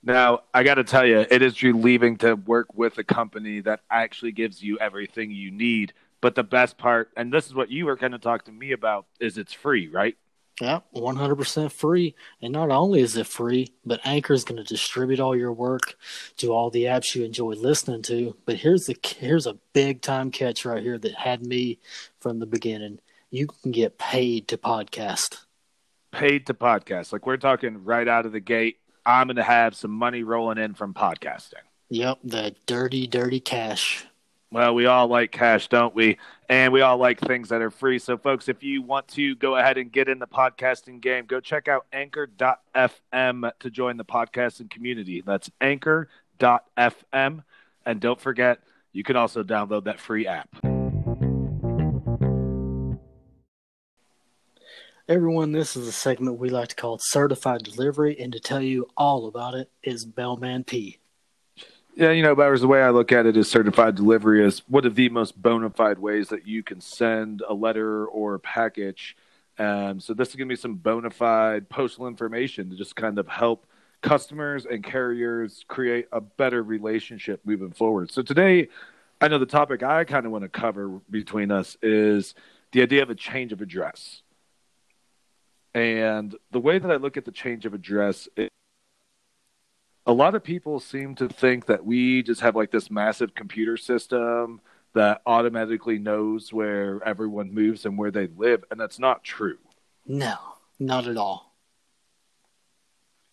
[0.01, 3.81] Now, I got to tell you, it is relieving to work with a company that
[3.91, 5.93] actually gives you everything you need.
[6.21, 8.73] But the best part, and this is what you were kind of talking to me
[8.73, 10.17] about, is it's free, right?
[10.61, 12.15] Yeah, 100% free.
[12.41, 15.97] And not only is it free, but Anchor is going to distribute all your work
[16.37, 18.37] to all the apps you enjoy listening to.
[18.47, 21.81] But here's the here's a big time catch right here that had me
[22.21, 23.01] from the beginning.
[23.31, 25.39] You can get paid to podcast.
[26.13, 27.13] Paid to podcast.
[27.13, 28.79] Like we're talking right out of the gate.
[29.05, 31.65] I'm going to have some money rolling in from podcasting.
[31.91, 34.07] Yep, the dirty, dirty cash.
[34.55, 36.17] Well, we all like cash, don't we?
[36.49, 37.99] And we all like things that are free.
[37.99, 41.41] So, folks, if you want to go ahead and get in the podcasting game, go
[41.41, 45.25] check out anchor.fm to join the podcasting community.
[45.27, 47.43] That's anchor.fm.
[47.85, 48.61] And don't forget,
[48.93, 50.49] you can also download that free app.
[55.09, 58.87] Everyone, this is a segment we like to call Certified Delivery, and to tell you
[58.97, 61.01] all about it is Mailman P.
[61.97, 64.85] Yeah, you know, Bowers, the way I look at it is certified delivery is one
[64.85, 69.17] of the most bona fide ways that you can send a letter or a package.
[69.61, 73.17] Um, so this is going to be some bona fide postal information to just kind
[73.17, 73.67] of help
[74.03, 78.11] customers and carriers create a better relationship moving forward.
[78.11, 78.71] So today,
[79.21, 82.35] I know the topic I kind of want to cover between us is
[82.73, 84.21] the idea of a change of address.
[85.75, 88.29] And the way that I look at the change of address
[90.07, 93.77] a lot of people seem to think that we just have like this massive computer
[93.77, 94.61] system
[94.93, 99.59] that automatically knows where everyone moves and where they live, and that's not true.
[100.07, 100.37] No,
[100.79, 101.53] not at all.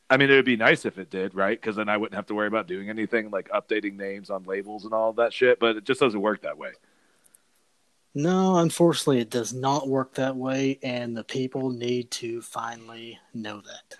[0.09, 1.59] I mean, it would be nice if it did, right?
[1.59, 4.83] Because then I wouldn't have to worry about doing anything like updating names on labels
[4.83, 5.57] and all that shit.
[5.59, 6.71] But it just doesn't work that way.
[8.13, 13.61] No, unfortunately, it does not work that way, and the people need to finally know
[13.61, 13.95] that.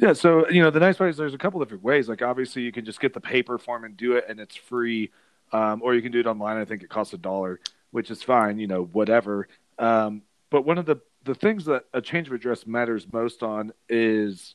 [0.00, 2.08] Yeah, so you know the nice part is there's a couple different ways.
[2.08, 5.10] Like obviously you can just get the paper form and do it, and it's free,
[5.52, 6.56] um, or you can do it online.
[6.56, 7.58] I think it costs a dollar,
[7.90, 8.58] which is fine.
[8.58, 9.48] You know, whatever.
[9.78, 13.72] Um, but one of the the things that a change of address matters most on
[13.88, 14.54] is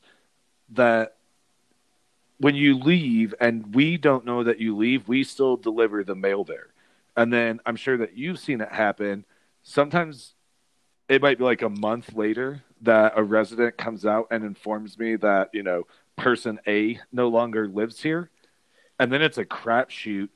[0.70, 1.16] that
[2.38, 6.44] when you leave and we don't know that you leave, we still deliver the mail
[6.44, 6.68] there.
[7.16, 9.24] And then I'm sure that you've seen it happen.
[9.62, 10.33] Sometimes
[11.14, 15.16] it might be like a month later that a resident comes out and informs me
[15.16, 15.84] that you know
[16.16, 18.30] person A no longer lives here,
[18.98, 20.28] and then it's a crapshoot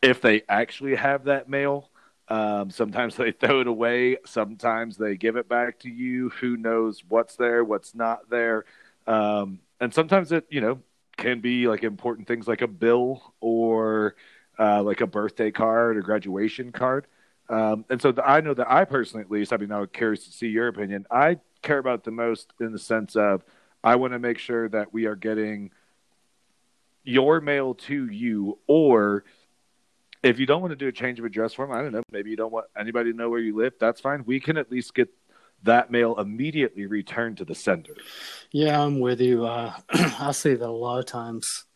[0.00, 1.90] if they actually have that mail.
[2.28, 4.18] Um, sometimes they throw it away.
[4.24, 6.30] Sometimes they give it back to you.
[6.40, 8.64] Who knows what's there, what's not there,
[9.08, 10.80] um, and sometimes it you know
[11.16, 14.14] can be like important things like a bill or
[14.58, 17.08] uh, like a birthday card or graduation card.
[17.48, 20.24] Um, and so the, I know that I personally, at least, I mean, I'm curious
[20.24, 21.06] to see your opinion.
[21.10, 23.44] I care about the most in the sense of
[23.84, 25.70] I want to make sure that we are getting
[27.04, 29.24] your mail to you, or
[30.22, 32.30] if you don't want to do a change of address form, I don't know, maybe
[32.30, 33.74] you don't want anybody to know where you live.
[33.80, 34.22] That's fine.
[34.24, 35.08] We can at least get
[35.64, 37.94] that mail immediately returned to the sender.
[38.50, 39.46] Yeah, I'm with you.
[39.46, 41.66] Uh, I see that a lot of times,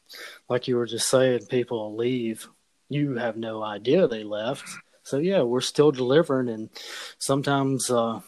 [0.48, 2.48] like you were just saying, people leave.
[2.88, 4.64] You have no idea they left
[5.06, 6.68] so yeah, we're still delivering, and
[7.18, 8.18] sometimes uh,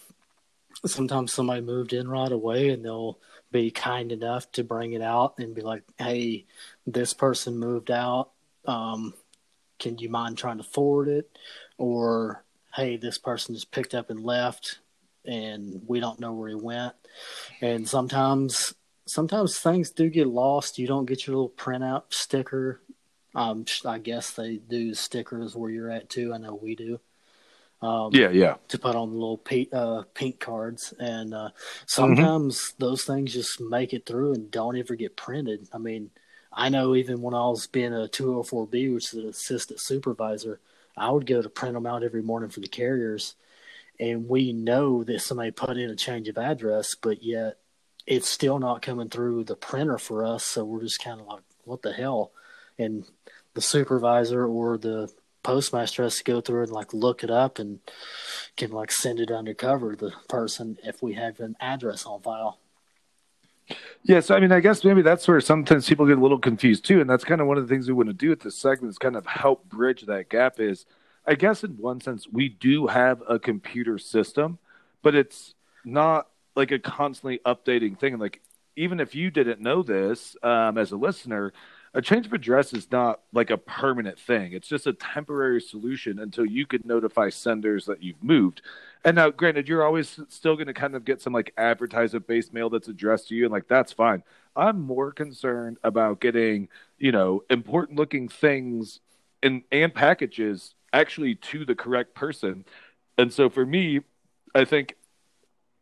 [0.86, 3.18] sometimes somebody moved in right away, and they'll
[3.50, 6.46] be kind enough to bring it out and be like, "Hey,
[6.86, 8.30] this person moved out.
[8.64, 9.12] Um,
[9.80, 11.36] can you mind trying to forward it?"
[11.78, 14.78] Or, "Hey, this person just picked up and left,
[15.24, 16.94] and we don't know where he went."
[17.60, 18.72] And sometimes
[19.04, 20.78] sometimes things do get lost.
[20.78, 22.82] You don't get your little printout sticker
[23.34, 26.32] um, I guess they do stickers where you're at too.
[26.34, 27.00] I know we do.
[27.80, 28.56] Um, yeah, yeah.
[28.68, 31.50] To put on the little pink, uh, pink cards, and uh,
[31.86, 32.84] sometimes mm-hmm.
[32.84, 35.68] those things just make it through and don't ever get printed.
[35.72, 36.10] I mean,
[36.52, 40.60] I know even when I was being a 204B, which is an assistant supervisor,
[40.96, 43.36] I would go to print them out every morning for the carriers,
[44.00, 47.58] and we know that somebody put in a change of address, but yet
[48.08, 50.44] it's still not coming through the printer for us.
[50.44, 52.32] So we're just kind of like, what the hell?
[52.78, 53.04] And
[53.54, 55.12] the supervisor or the
[55.42, 57.80] postmaster has to go through and like look it up and
[58.56, 62.58] can like send it undercover the person if we have an address on file.
[64.02, 66.84] Yeah, so I mean, I guess maybe that's where sometimes people get a little confused
[66.84, 68.56] too, and that's kind of one of the things we want to do with this
[68.56, 70.58] segment is kind of help bridge that gap.
[70.58, 70.86] Is
[71.26, 74.58] I guess in one sense we do have a computer system,
[75.02, 78.18] but it's not like a constantly updating thing.
[78.18, 78.40] Like
[78.76, 81.52] even if you didn't know this um, as a listener,
[81.94, 84.52] a change of address is not like a permanent thing.
[84.52, 88.62] It's just a temporary solution until you could notify senders that you've moved.
[89.04, 92.52] And now, granted, you're always still going to kind of get some like advertiser based
[92.52, 94.22] mail that's addressed to you, and like that's fine.
[94.56, 99.00] I'm more concerned about getting, you know, important looking things
[99.42, 102.64] and and packages actually to the correct person.
[103.16, 104.00] And so for me,
[104.54, 104.94] I think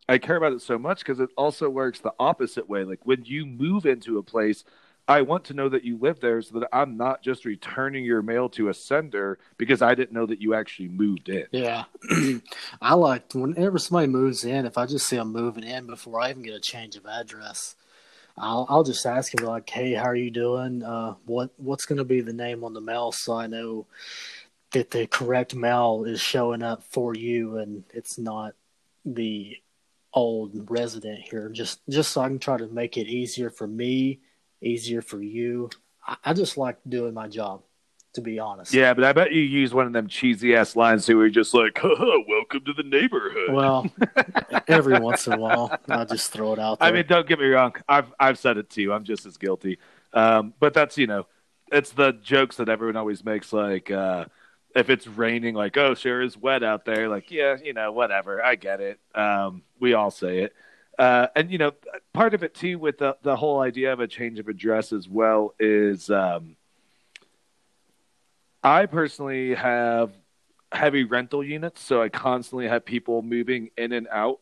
[0.08, 2.84] I care about it so much because it also works the opposite way.
[2.84, 4.64] Like when you move into a place
[5.08, 8.22] I want to know that you live there so that I'm not just returning your
[8.22, 11.46] mail to a sender because I didn't know that you actually moved in.
[11.52, 11.84] Yeah.
[12.82, 16.30] I like whenever somebody moves in, if I just see them moving in before I
[16.30, 17.76] even get a change of address,
[18.36, 20.82] I'll I'll just ask him like, "Hey, how are you doing?
[20.82, 23.86] Uh, what what's going to be the name on the mail so I know
[24.72, 28.54] that the correct mail is showing up for you and it's not
[29.04, 29.56] the
[30.12, 34.20] old resident here just just so I can try to make it easier for me
[34.62, 35.70] easier for you.
[36.06, 37.62] I, I just like doing my job.
[38.14, 38.72] to be honest.
[38.72, 41.30] Yeah, but I bet you use one of them cheesy ass lines too, where you're
[41.32, 43.86] just like, "Welcome to the neighborhood." Well,
[44.68, 46.88] every once in a while, I just throw it out there.
[46.88, 47.74] I mean, don't get me wrong.
[47.88, 48.92] I've I've said it to you.
[48.94, 49.78] I'm just as guilty.
[50.14, 51.26] Um, but that's you know,
[51.70, 53.52] it's the jokes that everyone always makes.
[53.52, 54.24] Like, uh,
[54.74, 58.42] if it's raining, like, "Oh, sure, it's wet out there." Like, yeah, you know, whatever.
[58.42, 58.98] I get it.
[59.14, 60.54] Um, we all say it.
[60.98, 61.72] Uh, and you know,
[62.12, 65.08] part of it too with the the whole idea of a change of address as
[65.08, 66.56] well is um,
[68.62, 70.12] I personally have
[70.72, 74.40] heavy rental units, so I constantly have people moving in and out,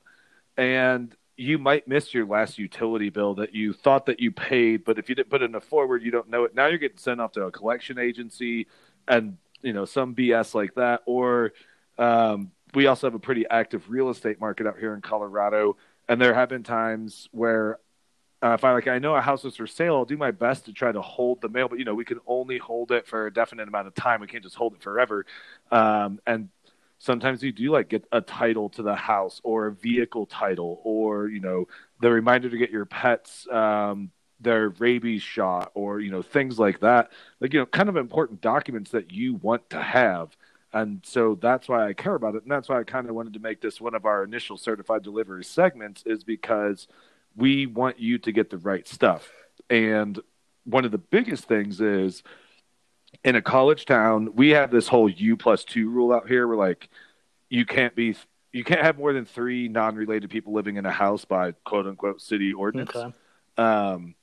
[0.56, 4.98] and you might miss your last utility bill that you thought that you paid, but
[4.98, 6.54] if you didn't put it in a forward, you don't know it.
[6.54, 8.68] Now you're getting sent off to a collection agency
[9.08, 11.52] and you know some BS like that, or
[11.98, 15.76] um, we also have a pretty active real estate market out here in Colorado
[16.08, 17.78] and there have been times where
[18.42, 20.66] uh, if I like, I know a house is for sale, I'll do my best
[20.66, 23.26] to try to hold the mail, but you know, we can only hold it for
[23.26, 24.20] a definite amount of time.
[24.20, 25.24] We can't just hold it forever.
[25.70, 26.50] Um, and
[26.98, 31.28] sometimes you do like get a title to the house or a vehicle title, or
[31.28, 31.68] you know,
[32.00, 36.80] the reminder to get your pets um, their rabies shot, or you know, things like
[36.80, 37.12] that.
[37.40, 40.36] Like you know, kind of important documents that you want to have.
[40.74, 42.42] And so that's why I care about it.
[42.42, 45.04] And that's why I kind of wanted to make this one of our initial certified
[45.04, 46.88] delivery segments, is because
[47.36, 49.30] we want you to get the right stuff.
[49.70, 50.18] And
[50.64, 52.24] one of the biggest things is
[53.22, 56.56] in a college town, we have this whole U plus two rule out here We're
[56.56, 56.88] like
[57.48, 58.16] you can't be
[58.52, 61.86] you can't have more than three non related people living in a house by quote
[61.86, 62.90] unquote city ordinance.
[62.94, 63.14] Okay.
[63.56, 64.16] Um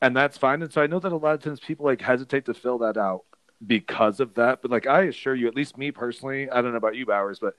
[0.00, 0.62] and that's fine.
[0.62, 2.96] And so I know that a lot of times people like hesitate to fill that
[2.96, 3.24] out
[3.66, 4.62] because of that.
[4.62, 7.38] But like I assure you, at least me personally, I don't know about you, Bowers,
[7.38, 7.56] but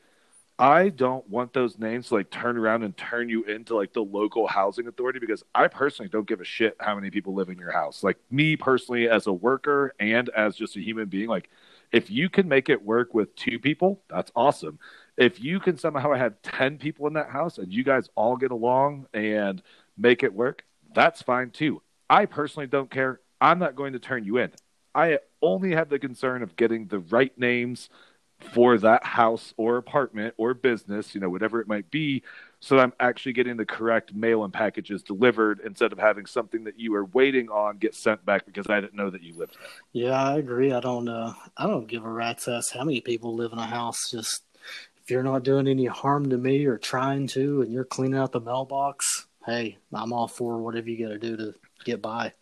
[0.59, 4.03] I don't want those names to like turn around and turn you into like the
[4.03, 7.57] local housing authority because I personally don't give a shit how many people live in
[7.57, 8.03] your house.
[8.03, 11.49] Like me personally, as a worker and as just a human being, like
[11.91, 14.79] if you can make it work with two people, that's awesome.
[15.17, 18.51] If you can somehow have 10 people in that house and you guys all get
[18.51, 19.61] along and
[19.97, 21.81] make it work, that's fine too.
[22.09, 23.21] I personally don't care.
[23.41, 24.51] I'm not going to turn you in.
[24.95, 27.89] I only have the concern of getting the right names
[28.39, 32.23] for that house or apartment or business, you know, whatever it might be,
[32.59, 36.79] so I'm actually getting the correct mail and packages delivered instead of having something that
[36.79, 39.69] you were waiting on get sent back because I didn't know that you lived there.
[39.91, 40.71] Yeah, I agree.
[40.71, 43.65] I don't uh I don't give a rat's ass how many people live in a
[43.65, 44.09] house.
[44.11, 44.43] Just
[45.01, 48.31] if you're not doing any harm to me or trying to and you're cleaning out
[48.31, 51.53] the mailbox, hey, I'm all for whatever you gotta do to
[51.83, 52.33] get by.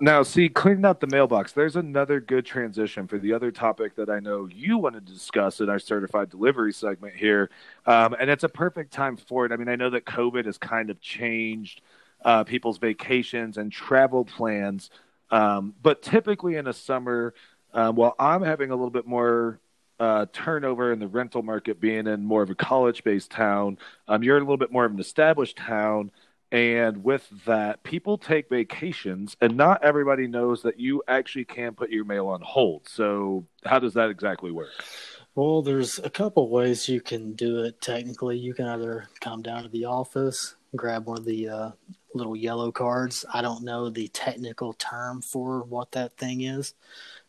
[0.00, 4.10] Now, see, cleaning out the mailbox, there's another good transition for the other topic that
[4.10, 7.50] I know you want to discuss in our certified delivery segment here.
[7.86, 9.52] Um, and it's a perfect time for it.
[9.52, 11.82] I mean, I know that COVID has kind of changed
[12.24, 14.90] uh, people's vacations and travel plans.
[15.30, 17.32] Um, but typically in the summer,
[17.72, 19.60] um, while I'm having a little bit more
[20.00, 23.78] uh, turnover in the rental market being in more of a college based town,
[24.08, 26.10] um, you're a little bit more of an established town.
[26.52, 31.88] And with that, people take vacations, and not everybody knows that you actually can put
[31.88, 32.86] your mail on hold.
[32.88, 34.68] So, how does that exactly work?
[35.34, 38.36] Well, there's a couple ways you can do it technically.
[38.36, 41.70] You can either come down to the office, grab one of the uh,
[42.14, 43.24] little yellow cards.
[43.32, 46.74] I don't know the technical term for what that thing is,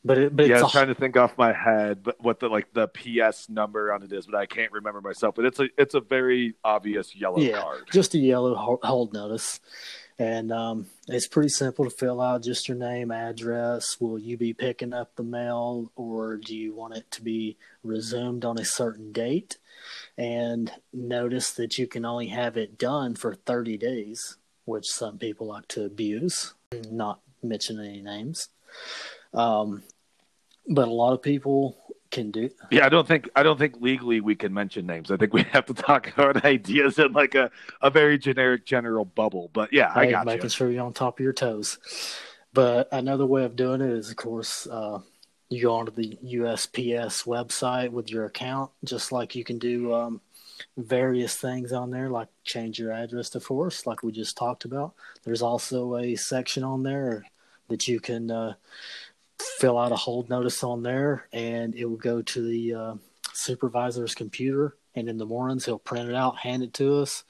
[0.05, 2.49] but it, but yeah, I'm a, trying to think off my head, but what the
[2.49, 5.35] like the PS number on it is, but I can't remember myself.
[5.35, 9.61] But it's a it's a very obvious yellow yeah, card, just a yellow hold notice,
[10.19, 12.43] and um, it's pretty simple to fill out.
[12.43, 13.97] Just your name, address.
[14.01, 18.43] Will you be picking up the mail, or do you want it to be resumed
[18.43, 19.57] on a certain date?
[20.17, 24.35] And notice that you can only have it done for thirty days,
[24.65, 26.53] which some people like to abuse.
[26.91, 28.49] Not mention any names.
[29.33, 29.83] Um,
[30.67, 31.77] but a lot of people
[32.13, 32.49] can do.
[32.71, 35.11] Yeah, I don't think I don't think legally we can mention names.
[35.11, 39.03] I think we have to talk about ideas in like a, a very generic general
[39.03, 39.49] bubble.
[39.51, 40.49] But yeah, I got making you.
[40.49, 41.77] sure you're on top of your toes.
[42.53, 44.99] But another way of doing it is, of course, uh,
[45.49, 50.21] you go onto the USPS website with your account, just like you can do um,
[50.77, 54.93] various things on there, like change your address to force, like we just talked about.
[55.23, 57.25] There's also a section on there
[57.69, 58.29] that you can.
[58.29, 58.53] Uh,
[59.59, 62.95] fill out a hold notice on there, and it will go to the uh,
[63.33, 64.75] supervisor's computer.
[64.95, 67.23] And in the mornings, he'll print it out, hand it to us.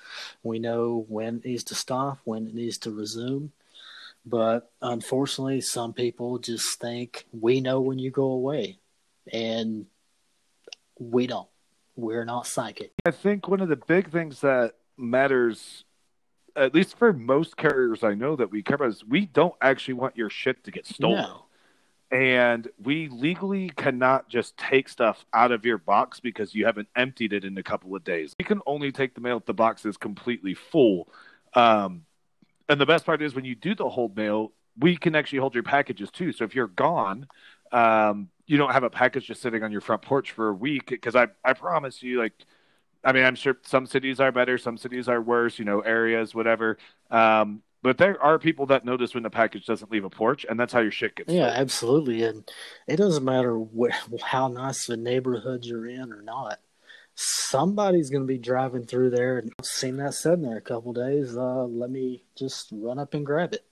[0.44, 3.54] We know when it needs to stop, when it needs to resume.
[4.26, 8.80] But unfortunately, some people just think we know when you go away,
[9.32, 9.86] and
[11.00, 11.48] we don't.
[11.96, 12.92] We're not psychic.
[13.06, 15.86] I think one of the big things that matters
[16.56, 20.16] at least for most carriers I know that we cover is we don't actually want
[20.16, 21.18] your shit to get stolen.
[21.18, 21.43] No.
[22.14, 27.34] And we legally cannot just take stuff out of your box because you haven't emptied
[27.34, 28.36] it in a couple of days.
[28.38, 31.10] We can only take the mail if the box is completely full.
[31.56, 32.04] Um,
[32.70, 35.56] and the best part is when you do the hold mail, we can actually hold
[35.56, 36.32] your packages too.
[36.32, 37.28] So if you're gone,
[37.72, 40.90] um, you don't have a package just sitting on your front porch for a week.
[40.90, 42.34] Because I, I promise you, like,
[43.04, 45.58] I mean, I'm sure some cities are better, some cities are worse.
[45.58, 46.78] You know, areas, whatever.
[47.10, 50.58] Um, but there are people that notice when the package doesn't leave a porch, and
[50.58, 51.32] that's how your shit gets.
[51.32, 52.24] Yeah, absolutely.
[52.24, 52.50] And
[52.88, 53.62] it doesn't matter
[54.24, 56.60] how nice of a neighborhood you're in or not.
[57.16, 60.94] Somebody's going to be driving through there and I've seen that sitting there a couple
[60.94, 61.38] days.
[61.38, 63.64] Uh, let me just run up and grab it.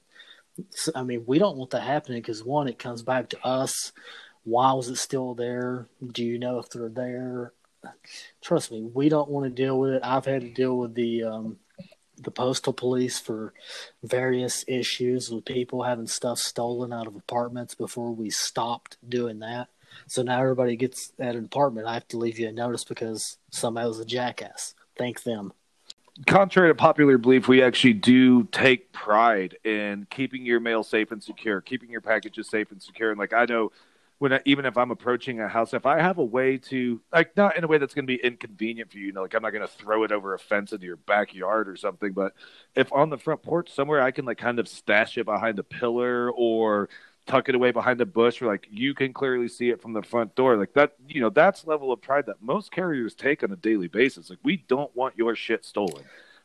[0.69, 3.93] So, I mean, we don't want that happening because one, it comes back to us.
[4.43, 5.87] Why was it still there?
[6.11, 7.53] Do you know if they're there?
[8.41, 10.01] Trust me, we don't want to deal with it.
[10.03, 11.57] I've had to deal with the um,
[12.23, 13.53] the postal police for
[14.03, 19.69] various issues with people having stuff stolen out of apartments before we stopped doing that.
[20.07, 21.87] So now everybody gets at an apartment.
[21.87, 24.73] I have to leave you a notice because somebody was a jackass.
[24.97, 25.53] Thank them.
[26.27, 31.23] Contrary to popular belief, we actually do take pride in keeping your mail safe and
[31.23, 33.09] secure, keeping your packages safe and secure.
[33.09, 33.71] And like I know
[34.21, 37.35] when I, even if I'm approaching a house, if I have a way to like
[37.35, 39.41] not in a way that's going to be inconvenient for you, you know, like I'm
[39.41, 42.33] not going to throw it over a fence into your backyard or something, but
[42.75, 45.63] if on the front porch somewhere I can like kind of stash it behind a
[45.63, 46.87] pillar or
[47.25, 50.03] tuck it away behind a bush, or like you can clearly see it from the
[50.03, 53.51] front door, like that, you know, that's level of pride that most carriers take on
[53.51, 54.29] a daily basis.
[54.29, 56.03] Like we don't want your shit stolen,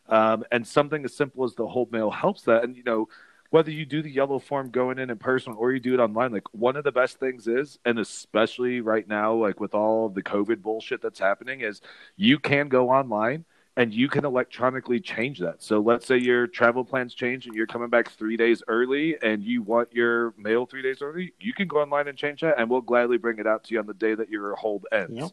[0.09, 3.07] um, and something as simple as the hold mail helps that, and you know
[3.51, 6.33] whether you do the yellow form going in in person or you do it online
[6.33, 10.23] like one of the best things is and especially right now like with all the
[10.23, 11.81] covid bullshit that's happening is
[12.17, 13.45] you can go online
[13.79, 17.67] and you can electronically change that so let's say your travel plans change and you're
[17.67, 21.69] coming back three days early and you want your mail three days early you can
[21.69, 23.95] go online and change that and we'll gladly bring it out to you on the
[23.95, 25.33] day that your hold ends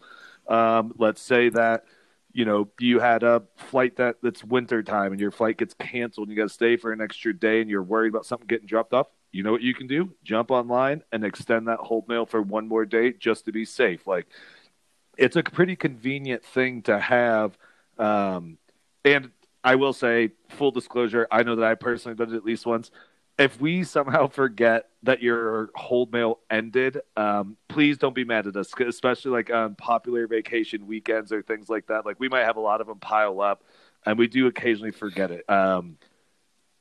[0.49, 0.55] yep.
[0.55, 1.85] um, let's say that
[2.33, 6.27] you know, you had a flight that that's winter time and your flight gets canceled
[6.27, 8.67] and you got to stay for an extra day and you're worried about something getting
[8.67, 10.11] dropped off, you know what you can do?
[10.23, 14.07] Jump online and extend that hold mail for one more day just to be safe.
[14.07, 14.27] Like,
[15.17, 17.57] it's a pretty convenient thing to have.
[17.99, 18.57] Um,
[19.05, 19.31] and
[19.63, 22.89] I will say, full disclosure, I know that I personally did it at least once
[23.37, 28.55] if we somehow forget that your hold mail ended, um, please don't be mad at
[28.55, 32.05] us, especially like on popular vacation weekends or things like that.
[32.05, 33.63] Like we might have a lot of them pile up,
[34.05, 35.97] and we do occasionally forget it, um,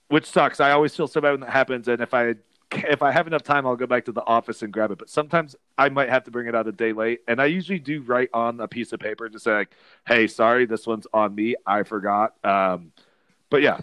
[0.09, 0.61] which sucks.
[0.61, 2.37] I always feel so bad when that happens, and if I
[2.73, 4.99] if I have enough time, I'll go back to the office and grab it.
[4.99, 7.79] But sometimes I might have to bring it out a day late, and I usually
[7.81, 9.75] do write on a piece of paper to say like,
[10.07, 11.57] "Hey, sorry, this one's on me.
[11.67, 12.93] I forgot." Um,
[13.51, 13.79] but yeah,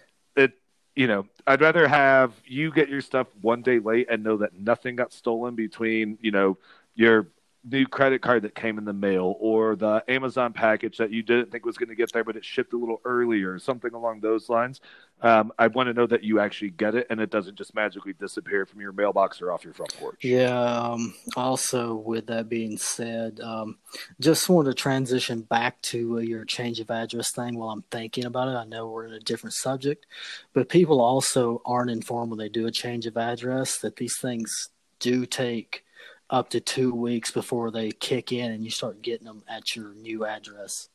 [1.00, 4.60] you know, I'd rather have you get your stuff one day late and know that
[4.60, 6.58] nothing got stolen between, you know,
[6.94, 7.28] your
[7.64, 11.52] new credit card that came in the mail or the Amazon package that you didn't
[11.52, 14.50] think was going to get there, but it shipped a little earlier, something along those
[14.50, 14.80] lines.
[15.22, 18.14] Um, I want to know that you actually get it and it doesn't just magically
[18.14, 20.24] disappear from your mailbox or off your front porch.
[20.24, 20.58] Yeah.
[20.58, 23.78] Um, also, with that being said, um,
[24.22, 28.26] just want to transition back to uh, your change of address thing while I'm thinking
[28.26, 28.56] about it.
[28.56, 30.06] I know we're in a different subject,
[30.54, 34.70] but people also aren't informed when they do a change of address that these things
[35.00, 35.84] do take
[36.30, 39.94] up to two weeks before they kick in and you start getting them at your
[39.94, 40.90] new address.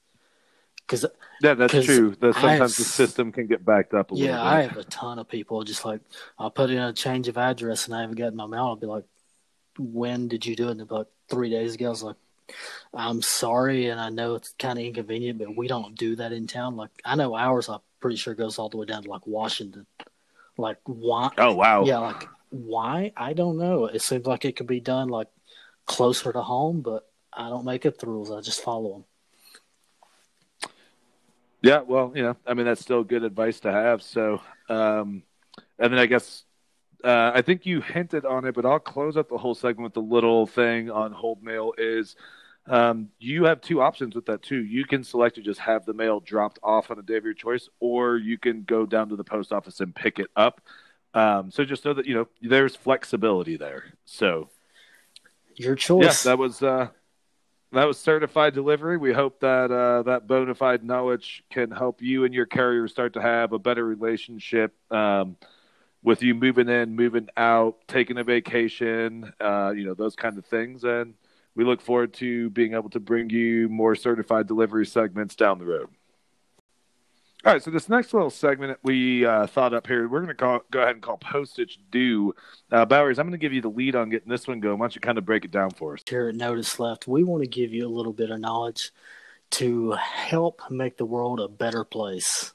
[0.87, 1.07] Cause,
[1.41, 2.15] yeah, that's cause true.
[2.21, 4.47] The, sometimes have, the system can get backed up a yeah, little bit.
[4.47, 6.01] I have a ton of people just like,
[6.39, 8.65] I'll put in a change of address and I haven't gotten my mail.
[8.65, 9.05] I'll be like,
[9.79, 10.73] when did you do it?
[10.73, 11.87] And about three days ago.
[11.87, 12.17] I was like,
[12.93, 13.89] I'm sorry.
[13.89, 16.77] And I know it's kind of inconvenient, but we don't do that in town.
[16.77, 19.87] Like, I know ours, I'm pretty sure goes all the way down to like Washington.
[20.57, 21.31] Like, why?
[21.39, 21.85] Oh, wow.
[21.85, 23.13] Yeah, like why?
[23.17, 23.87] I don't know.
[23.87, 25.29] It seems like it could be done like
[25.87, 28.31] closer to home, but I don't make up the rules.
[28.31, 30.71] I just follow them.
[31.63, 34.03] Yeah, well, you know, I mean, that's still good advice to have.
[34.03, 35.23] So, um,
[35.79, 36.45] and then I guess
[37.03, 39.95] uh, I think you hinted on it, but I'll close up the whole segment with
[39.95, 42.17] the little thing on hold mail is
[42.67, 44.63] um, you have two options with that too.
[44.63, 47.35] You can select to just have the mail dropped off on a day of your
[47.35, 50.61] choice, or you can go down to the post office and pick it up.
[51.15, 53.85] Um, so just know that you know there's flexibility there.
[54.05, 54.49] So
[55.57, 56.03] your choice.
[56.03, 56.89] Yes, yeah, that was uh,
[57.73, 58.97] that was certified delivery.
[58.97, 63.15] We hope that uh, that bona fide knowledge can help you and your carrier start
[63.15, 65.37] to have a better relationship um,
[66.03, 70.45] with you moving in, moving out, taking a vacation, uh, you know those kind of
[70.47, 70.85] things.
[70.85, 71.15] And
[71.55, 75.67] we look forward to being able to bring you more certified delivery segments down the
[75.67, 75.89] road.
[77.47, 80.63] All right, so this next little segment we uh, thought up here, we're going to
[80.71, 82.35] go ahead and call postage due.
[82.73, 84.79] Uh, Bowers, I'm going to give you the lead on getting this one going.
[84.79, 86.01] Why don't you kind of break it down for us?
[86.09, 88.93] Here at Notice Left, we want to give you a little bit of knowledge
[89.51, 92.55] to help make the world a better place.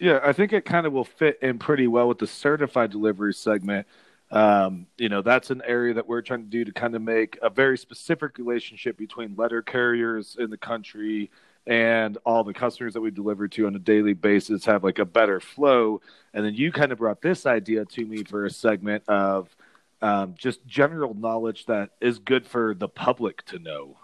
[0.00, 3.34] Yeah, I think it kind of will fit in pretty well with the certified delivery
[3.34, 3.86] segment.
[4.30, 7.38] Um, you know, that's an area that we're trying to do to kind of make
[7.42, 11.30] a very specific relationship between letter carriers in the country
[11.66, 15.04] and all the customers that we deliver to on a daily basis have like a
[15.04, 16.00] better flow.
[16.32, 19.54] And then you kind of brought this idea to me for a segment of
[20.02, 23.96] um, just general knowledge that is good for the public to know.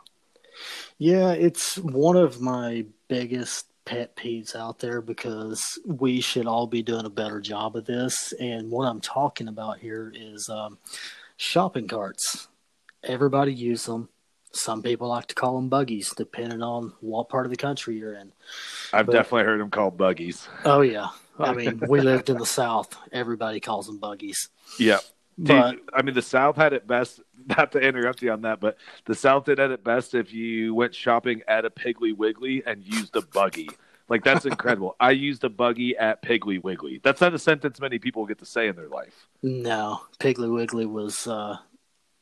[0.99, 6.83] Yeah, it's one of my biggest pet peeves out there because we should all be
[6.83, 8.33] doing a better job of this.
[8.41, 10.79] And what I'm talking about here is um,
[11.37, 12.49] shopping carts.
[13.03, 14.09] Everybody use them
[14.53, 18.15] some people like to call them buggies, depending on what part of the country you're
[18.15, 18.33] in.
[18.93, 20.49] I've but, definitely heard them called buggies.
[20.65, 22.97] Oh yeah, I mean, we lived in the South.
[23.13, 24.49] Everybody calls them buggies.
[24.79, 24.99] Yeah,
[25.39, 27.21] but I mean, the South had it best.
[27.57, 28.77] Not to interrupt you on that, but
[29.07, 32.85] the South did at it best if you went shopping at a Piggly Wiggly and
[32.85, 33.71] used a buggy.
[34.09, 34.97] Like that's incredible.
[35.01, 37.01] I used a buggy at Piggly Wiggly.
[37.03, 39.27] That's not a sentence many people get to say in their life.
[39.43, 41.57] No, Piggly Wiggly was uh,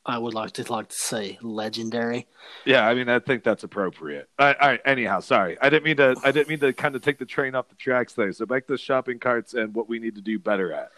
[0.09, 2.27] I would like to like to say legendary.
[2.65, 4.29] Yeah, I mean, I think that's appropriate.
[4.39, 6.15] All right, anyhow, sorry, I didn't mean to.
[6.23, 8.31] I didn't mean to kind of take the train off the tracks there.
[8.33, 10.89] So back to shopping carts and what we need to do better at.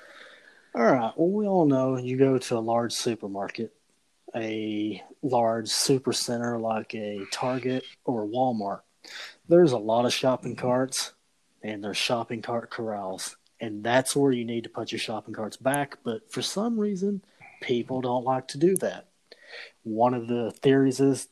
[0.73, 1.11] All right.
[1.17, 3.73] Well, we all know you go to a large supermarket,
[4.33, 8.81] a large super center like a Target or Walmart.
[9.49, 11.11] There's a lot of shopping carts,
[11.61, 15.57] and there's shopping cart corrals, and that's where you need to put your shopping carts
[15.57, 15.97] back.
[16.03, 17.21] But for some reason
[17.61, 19.07] people don't like to do that.
[19.83, 21.27] One of the theories is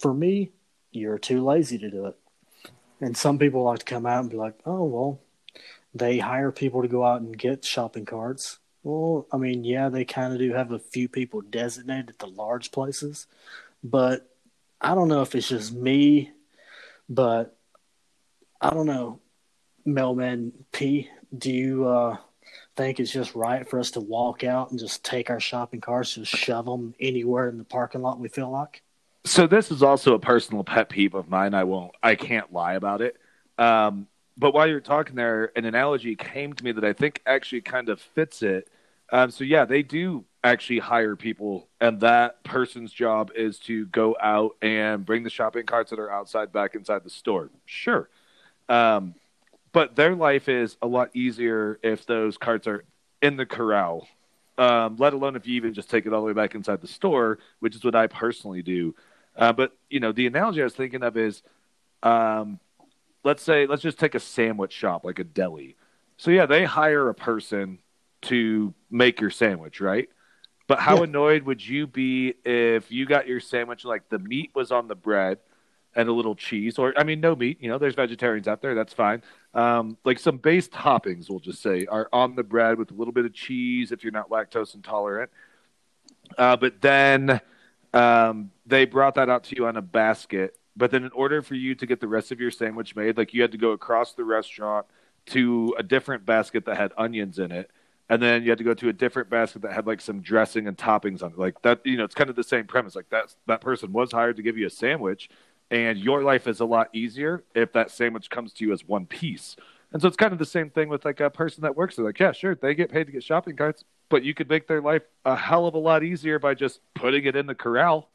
[0.00, 0.52] for me,
[0.90, 2.16] you're too lazy to do it.
[3.00, 5.20] And some people like to come out and be like, oh, well,
[5.94, 8.58] they hire people to go out and get shopping carts.
[8.82, 12.26] Well, I mean, yeah, they kind of do have a few people designated at the
[12.26, 13.26] large places,
[13.82, 14.30] but
[14.80, 16.32] I don't know if it's just me,
[17.08, 17.56] but
[18.60, 19.20] I don't know.
[19.84, 22.16] Mailman P, do you uh,
[22.76, 26.14] think it's just right for us to walk out and just take our shopping carts,
[26.14, 28.82] just shove them anywhere in the parking lot we feel like?
[29.24, 31.54] So this is also a personal pet peeve of mine.
[31.54, 33.16] I won't, I can't lie about it.
[33.58, 34.06] Um,
[34.36, 37.88] but while you're talking there, an analogy came to me that I think actually kind
[37.88, 38.68] of fits it.
[39.10, 44.16] Um, so yeah, they do actually hire people, and that person's job is to go
[44.20, 47.50] out and bring the shopping carts that are outside back inside the store.
[47.64, 48.08] Sure.
[48.68, 49.14] Um,
[49.76, 52.82] but their life is a lot easier if those carts are
[53.20, 54.08] in the corral.
[54.56, 56.88] Um, let alone if you even just take it all the way back inside the
[56.88, 58.94] store, which is what I personally do.
[59.36, 61.42] Uh, but you know, the analogy I was thinking of is,
[62.02, 62.58] um,
[63.22, 65.76] let's say, let's just take a sandwich shop like a deli.
[66.16, 67.78] So yeah, they hire a person
[68.22, 70.08] to make your sandwich, right?
[70.68, 71.02] But how yeah.
[71.02, 74.96] annoyed would you be if you got your sandwich like the meat was on the
[74.96, 75.36] bread
[75.96, 77.56] and a little cheese, or I mean, no meat.
[77.60, 78.74] You know, there's vegetarians out there.
[78.74, 79.22] That's fine.
[79.54, 83.14] Um, like some base toppings, we'll just say, are on the bread with a little
[83.14, 85.30] bit of cheese if you're not lactose intolerant.
[86.36, 87.40] Uh, but then
[87.94, 90.56] um, they brought that out to you on a basket.
[90.76, 93.32] But then, in order for you to get the rest of your sandwich made, like
[93.32, 94.84] you had to go across the restaurant
[95.26, 97.70] to a different basket that had onions in it,
[98.10, 100.68] and then you had to go to a different basket that had like some dressing
[100.68, 101.38] and toppings on it.
[101.38, 102.94] Like that, you know, it's kind of the same premise.
[102.94, 105.30] Like that, that person was hired to give you a sandwich,
[105.70, 109.06] and your life is a lot easier if that sandwich comes to you as one
[109.06, 109.56] piece.
[109.92, 112.04] And so it's kind of the same thing with like a person that works there.
[112.04, 114.80] Like, yeah, sure, they get paid to get shopping carts, but you could make their
[114.80, 118.08] life a hell of a lot easier by just putting it in the corral.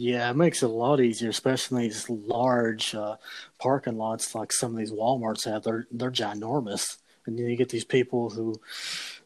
[0.00, 3.16] Yeah, it makes it a lot easier, especially these large uh,
[3.58, 5.64] parking lots like some of these WalMarts have.
[5.64, 8.60] They're they're ginormous, and then you get these people who,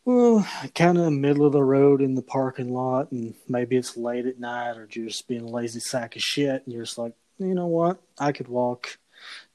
[0.06, 3.76] well, kind of in the middle of the road in the parking lot, and maybe
[3.76, 6.96] it's late at night, or just being a lazy sack of shit, and you're just
[6.96, 8.00] like, you know what?
[8.18, 8.98] I could walk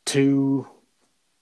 [0.06, 0.68] two,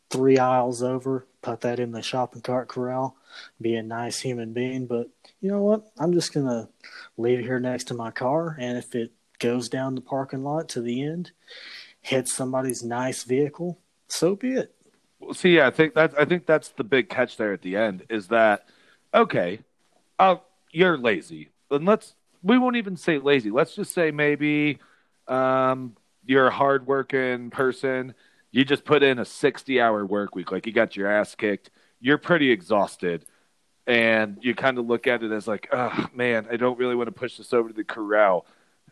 [0.09, 3.15] three aisles over, put that in the shopping cart corral,
[3.61, 4.87] be a nice human being.
[4.87, 5.09] But
[5.41, 5.87] you know what?
[5.97, 6.69] I'm just going to
[7.17, 8.57] leave it here next to my car.
[8.59, 11.31] And if it goes down the parking lot to the end,
[12.01, 14.75] hits somebody's nice vehicle, so be it.
[15.19, 17.77] Well, see, yeah, I think that's I think that's the big catch there at the
[17.77, 18.65] end is that
[19.13, 19.59] okay,
[20.19, 20.37] uh,
[20.71, 22.13] you're lazy, and let's
[22.43, 23.49] we won't even say lazy.
[23.49, 24.77] Let's just say maybe
[25.27, 25.95] um,
[26.25, 28.13] you're a hardworking person.
[28.51, 31.71] You just put in a 60 hour work week, like you got your ass kicked.
[31.99, 33.25] You're pretty exhausted.
[33.87, 37.07] And you kind of look at it as like, oh man, I don't really want
[37.07, 38.47] to push this over to the corral.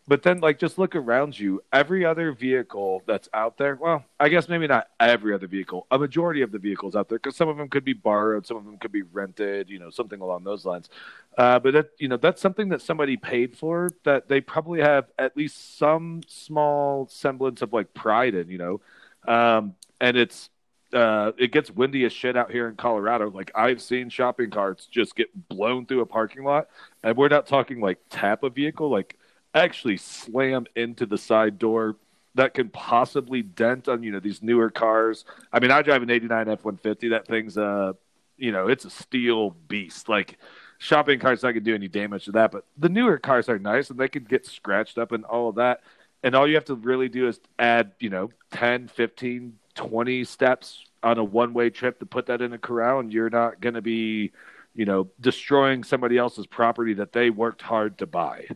[0.07, 1.63] But then like just look around you.
[1.71, 5.97] Every other vehicle that's out there, well, I guess maybe not every other vehicle, a
[5.97, 8.65] majority of the vehicles out there, because some of them could be borrowed, some of
[8.65, 10.89] them could be rented, you know, something along those lines.
[11.37, 15.05] Uh, but that you know that's something that somebody paid for that they probably have
[15.17, 18.81] at least some small semblance of like pride in, you know,
[19.27, 20.49] um, and it's
[20.93, 23.31] uh, it gets windy as shit out here in Colorado.
[23.31, 26.67] Like I've seen shopping carts just get blown through a parking lot,
[27.03, 29.17] and we're not talking like tap a vehicle, like
[29.53, 31.97] actually slam into the side door
[32.35, 35.25] that can possibly dent on you know these newer cars.
[35.51, 37.09] I mean, I drive an '89 F-150.
[37.11, 37.95] That thing's a
[38.37, 40.09] you know, it's a steel beast.
[40.09, 40.37] Like
[40.77, 43.89] shopping carts not gonna do any damage to that, but the newer cars are nice
[43.89, 45.81] and they can get scratched up and all of that.
[46.23, 50.83] And all you have to really do is add, you know, 10, 15, 20 steps
[51.03, 53.75] on a one way trip to put that in a corral, and you're not going
[53.75, 54.31] to be,
[54.73, 58.47] you know, destroying somebody else's property that they worked hard to buy.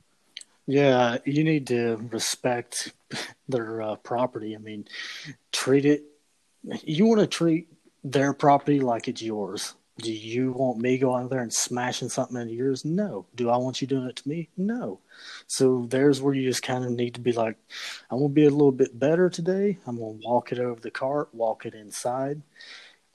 [0.68, 2.91] Yeah, you need to respect
[3.47, 4.53] their uh, property.
[4.53, 4.86] I mean,
[5.53, 6.03] treat it.
[6.84, 7.70] You want to treat
[8.03, 9.76] their property like it's yours.
[9.99, 12.86] Do you want me going there and smashing something into yours?
[12.86, 13.26] No.
[13.34, 14.49] Do I want you doing it to me?
[14.55, 14.99] No.
[15.47, 17.57] So there's where you just kind of need to be like,
[18.11, 19.80] I'm gonna be a little bit better today.
[19.88, 22.41] I'm gonna walk it over the cart, walk it inside.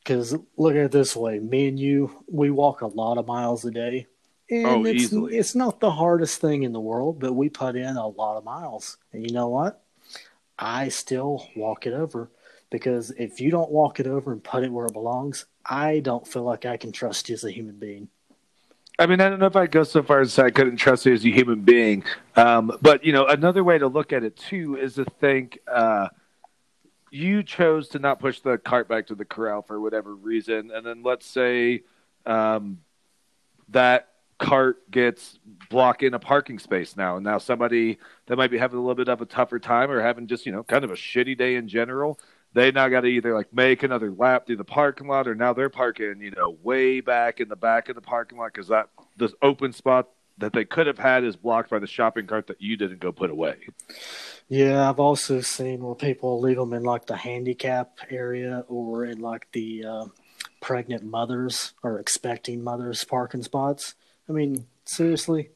[0.03, 3.65] Because look at it this way, me and you, we walk a lot of miles
[3.65, 4.09] a day,
[4.51, 5.37] and Oh, it's easily.
[5.37, 8.45] it's not the hardest thing in the world, but we put in a lot of
[8.45, 8.99] miles.
[9.13, 9.83] And you know what?
[10.59, 12.31] I still walk it over
[12.71, 16.27] because if you don't walk it over and put it where it belongs, I don't
[16.27, 18.09] feel like I can trust you as a human being.
[18.99, 20.77] I mean, I don't know if I'd go so far as to say I couldn't
[20.77, 22.05] trust you as a human being.
[22.37, 26.09] Um, but, you know, another way to look at it, too, is to think uh,
[27.11, 30.71] you chose to not push the cart back to the corral for whatever reason.
[30.71, 31.83] And then let's say
[32.27, 32.81] um,
[33.71, 34.12] that
[34.43, 35.39] cart gets
[35.71, 37.17] blocking a parking space now.
[37.17, 40.03] And now somebody that might be having a little bit of a tougher time or
[40.03, 42.19] having just, you know, kind of a shitty day in general
[42.55, 45.55] they now got to either like make another lap through the parking lot or now
[45.55, 48.89] they're parking you know way back in the back of the parking lot because that
[49.17, 52.61] this open spot that they could have had is blocked by the shopping cart that
[52.61, 53.57] you didn't go put away
[54.49, 59.19] Yeah, I've also seen where people leave them in like the handicap area or in
[59.19, 60.05] like the uh,
[60.61, 63.95] pregnant mothers or expecting mothers parking spots.
[64.33, 65.51] I mean, seriously,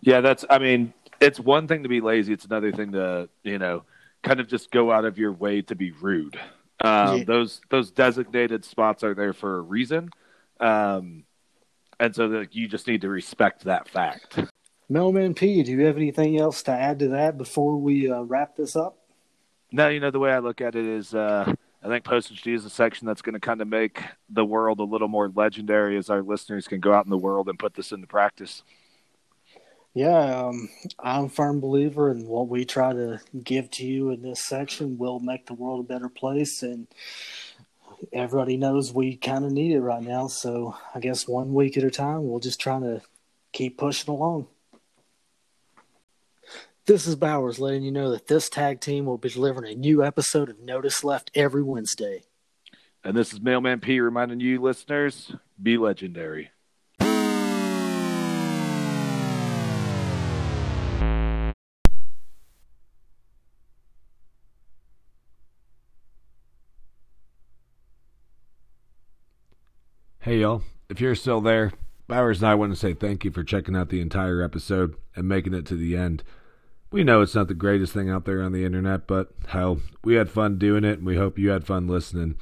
[0.00, 2.32] yeah that's i mean it's one thing to be lazy.
[2.32, 3.82] It's another thing to you know
[4.22, 6.38] kind of just go out of your way to be rude.
[6.84, 7.24] Um, Yeah.
[7.24, 10.10] those those designated spots are there for a reason.
[10.60, 11.24] Um,
[11.98, 14.38] and so that you just need to respect that fact.
[14.88, 18.54] Mailman P, do you have anything else to add to that before we uh, wrap
[18.56, 18.98] this up?
[19.72, 21.52] No, you know the way I look at it is, uh,
[21.86, 24.80] I think postage fee is a section that's going to kind of make the world
[24.80, 27.74] a little more legendary as our listeners can go out in the world and put
[27.74, 28.64] this into practice.
[29.94, 30.68] Yeah, um,
[30.98, 34.98] I'm a firm believer in what we try to give to you in this section
[34.98, 36.88] will make the world a better place, and
[38.12, 40.26] everybody knows we kind of need it right now.
[40.26, 43.00] So I guess one week at a time, we'll just try to
[43.52, 44.48] keep pushing along.
[46.86, 50.04] This is Bowers letting you know that this tag team will be delivering a new
[50.04, 52.22] episode of Notice Left every Wednesday.
[53.02, 56.52] And this is Mailman P reminding you, listeners, be legendary.
[70.20, 70.62] Hey, y'all.
[70.88, 71.72] If you're still there,
[72.06, 75.26] Bowers and I want to say thank you for checking out the entire episode and
[75.26, 76.22] making it to the end.
[76.90, 80.14] We know it's not the greatest thing out there on the internet, but hell, we
[80.14, 82.36] had fun doing it and we hope you had fun listening.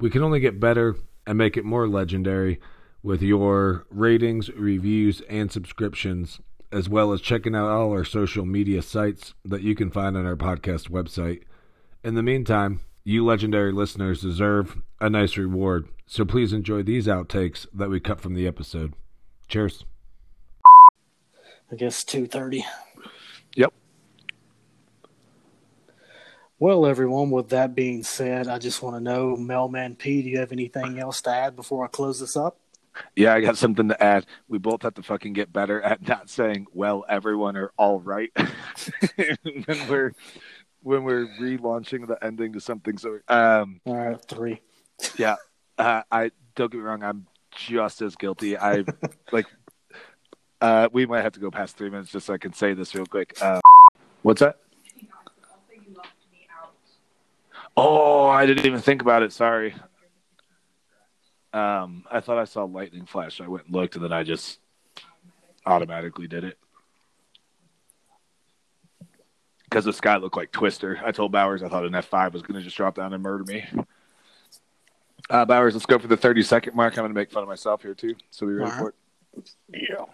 [0.00, 0.96] We can only get better
[1.26, 2.60] and make it more legendary
[3.02, 6.40] with your ratings, reviews, and subscriptions,
[6.72, 10.26] as well as checking out all our social media sites that you can find on
[10.26, 11.42] our podcast website.
[12.02, 17.66] In the meantime, you legendary listeners deserve a nice reward, so please enjoy these outtakes
[17.72, 18.94] that we cut from the episode.
[19.46, 19.84] Cheers.
[21.70, 22.64] I guess two thirty.
[23.56, 23.72] Yep.
[26.58, 30.38] Well, everyone, with that being said, I just want to know, Mailman P, do you
[30.38, 32.58] have anything else to add before I close this up?
[33.16, 34.26] Yeah, I got something to add.
[34.48, 38.30] We both have to fucking get better at not saying "well, everyone" or "all right"
[39.16, 40.12] when we're
[40.82, 42.96] when we're relaunching the ending to something.
[42.98, 44.60] So, um, All right, three.
[45.18, 45.36] yeah,
[45.76, 47.02] uh, I don't get me wrong.
[47.02, 47.26] I'm
[47.56, 48.56] just as guilty.
[48.56, 48.84] I
[49.32, 49.46] like.
[50.64, 52.94] Uh, we might have to go past three minutes just so I can say this
[52.94, 53.36] real quick.
[53.42, 53.60] Uh,
[54.22, 54.60] what's that?
[57.76, 59.30] Oh, I didn't even think about it.
[59.32, 59.74] Sorry.
[61.52, 63.36] Um, I thought I saw lightning flash.
[63.36, 64.58] So I went and looked, and then I just
[65.66, 66.56] automatically did it.
[69.74, 71.00] because the sky looked like Twister.
[71.04, 73.20] I told Bowers I thought an F five was going to just drop down and
[73.20, 73.66] murder me.
[75.28, 76.92] Uh, Bowers, let's go for the thirty second mark.
[76.96, 78.94] I'm going to make fun of myself here too, so be ready All for
[79.36, 79.50] it.
[79.72, 80.04] Yeah.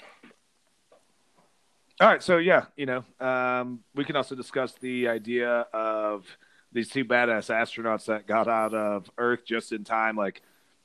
[2.01, 6.25] All right, so yeah, you know, um, we can also discuss the idea of
[6.73, 10.17] these two badass astronauts that got out of Earth just in time.
[10.17, 10.41] Like,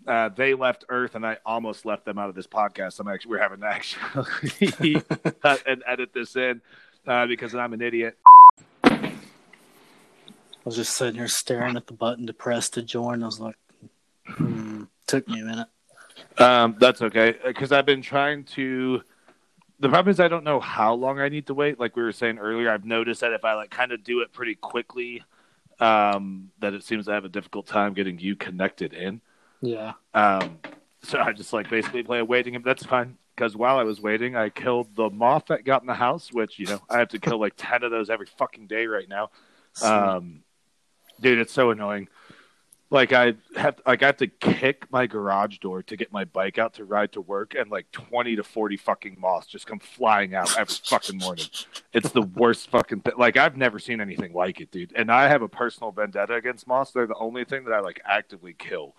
[0.06, 3.00] uh, they left Earth, and I almost left them out of this podcast.
[3.00, 5.02] I'm actually we're having to actually
[5.42, 6.60] cut and edit this in
[7.08, 8.18] uh, because I'm an idiot.
[8.84, 9.14] I
[10.66, 13.24] was just sitting here staring at the button to press to join.
[13.24, 13.56] I was like,
[14.28, 15.68] hmm, took me a minute.
[16.40, 19.02] Um, that's okay because I've been trying to.
[19.80, 21.80] The problem is I don't know how long I need to wait.
[21.80, 24.32] Like we were saying earlier, I've noticed that if I like kind of do it
[24.32, 25.24] pretty quickly,
[25.80, 29.22] um, that it seems to have a difficult time getting you connected in.
[29.62, 29.94] Yeah.
[30.14, 30.60] Um,
[31.04, 32.62] so I just like basically play a waiting game.
[32.64, 35.94] That's fine because while I was waiting, I killed the moth that got in the
[35.94, 38.88] house, which you know I have to kill like ten of those every fucking day
[38.88, 39.30] right now.
[39.82, 40.44] Um,
[41.20, 42.08] dude, it's so annoying.
[42.96, 46.58] Like I have, like I have to kick my garage door to get my bike
[46.58, 50.34] out to ride to work, and like twenty to forty fucking moths just come flying
[50.34, 51.44] out every fucking morning.
[51.92, 53.16] It's the worst fucking thing.
[53.18, 54.94] Like I've never seen anything like it, dude.
[54.96, 56.92] And I have a personal vendetta against moths.
[56.92, 58.96] They're the only thing that I like actively kill.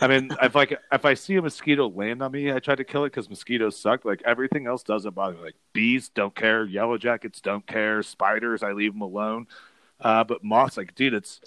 [0.00, 2.84] I mean, if like if I see a mosquito land on me, I try to
[2.84, 4.06] kill it because mosquitoes suck.
[4.06, 5.42] Like everything else doesn't bother me.
[5.42, 9.48] Like bees don't care, yellow jackets don't care, spiders I leave them alone.
[10.00, 11.42] Uh, but moths, like dude, it's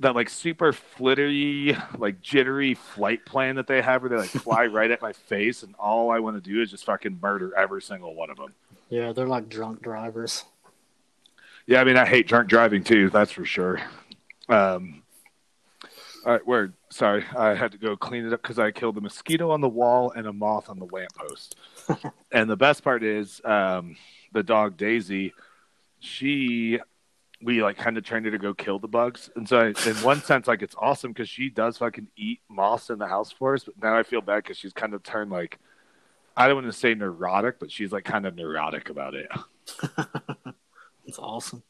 [0.00, 4.66] that like super flittery, like jittery flight plan that they have, where they like fly
[4.66, 7.82] right at my face, and all I want to do is just fucking murder every
[7.82, 8.54] single one of them.
[8.88, 10.44] Yeah, they're like drunk drivers.
[11.66, 13.10] Yeah, I mean, I hate drunk driving too.
[13.10, 13.80] That's for sure.
[14.48, 15.02] Um,
[16.24, 16.72] all right, word.
[16.90, 19.68] Sorry, I had to go clean it up because I killed a mosquito on the
[19.68, 21.56] wall and a moth on the lamppost.
[22.32, 23.96] and the best part is, um,
[24.32, 25.32] the dog Daisy,
[26.00, 26.80] she,
[27.42, 29.96] we like kind of trained her to go kill the bugs, and so I, in
[30.02, 33.54] one sense, like it's awesome because she does fucking eat moss in the house for
[33.54, 33.64] us.
[33.64, 35.58] But now I feel bad because she's kind of turned like,
[36.36, 39.28] I don't want to say neurotic, but she's like kind of neurotic about it.
[41.06, 41.64] It's awesome.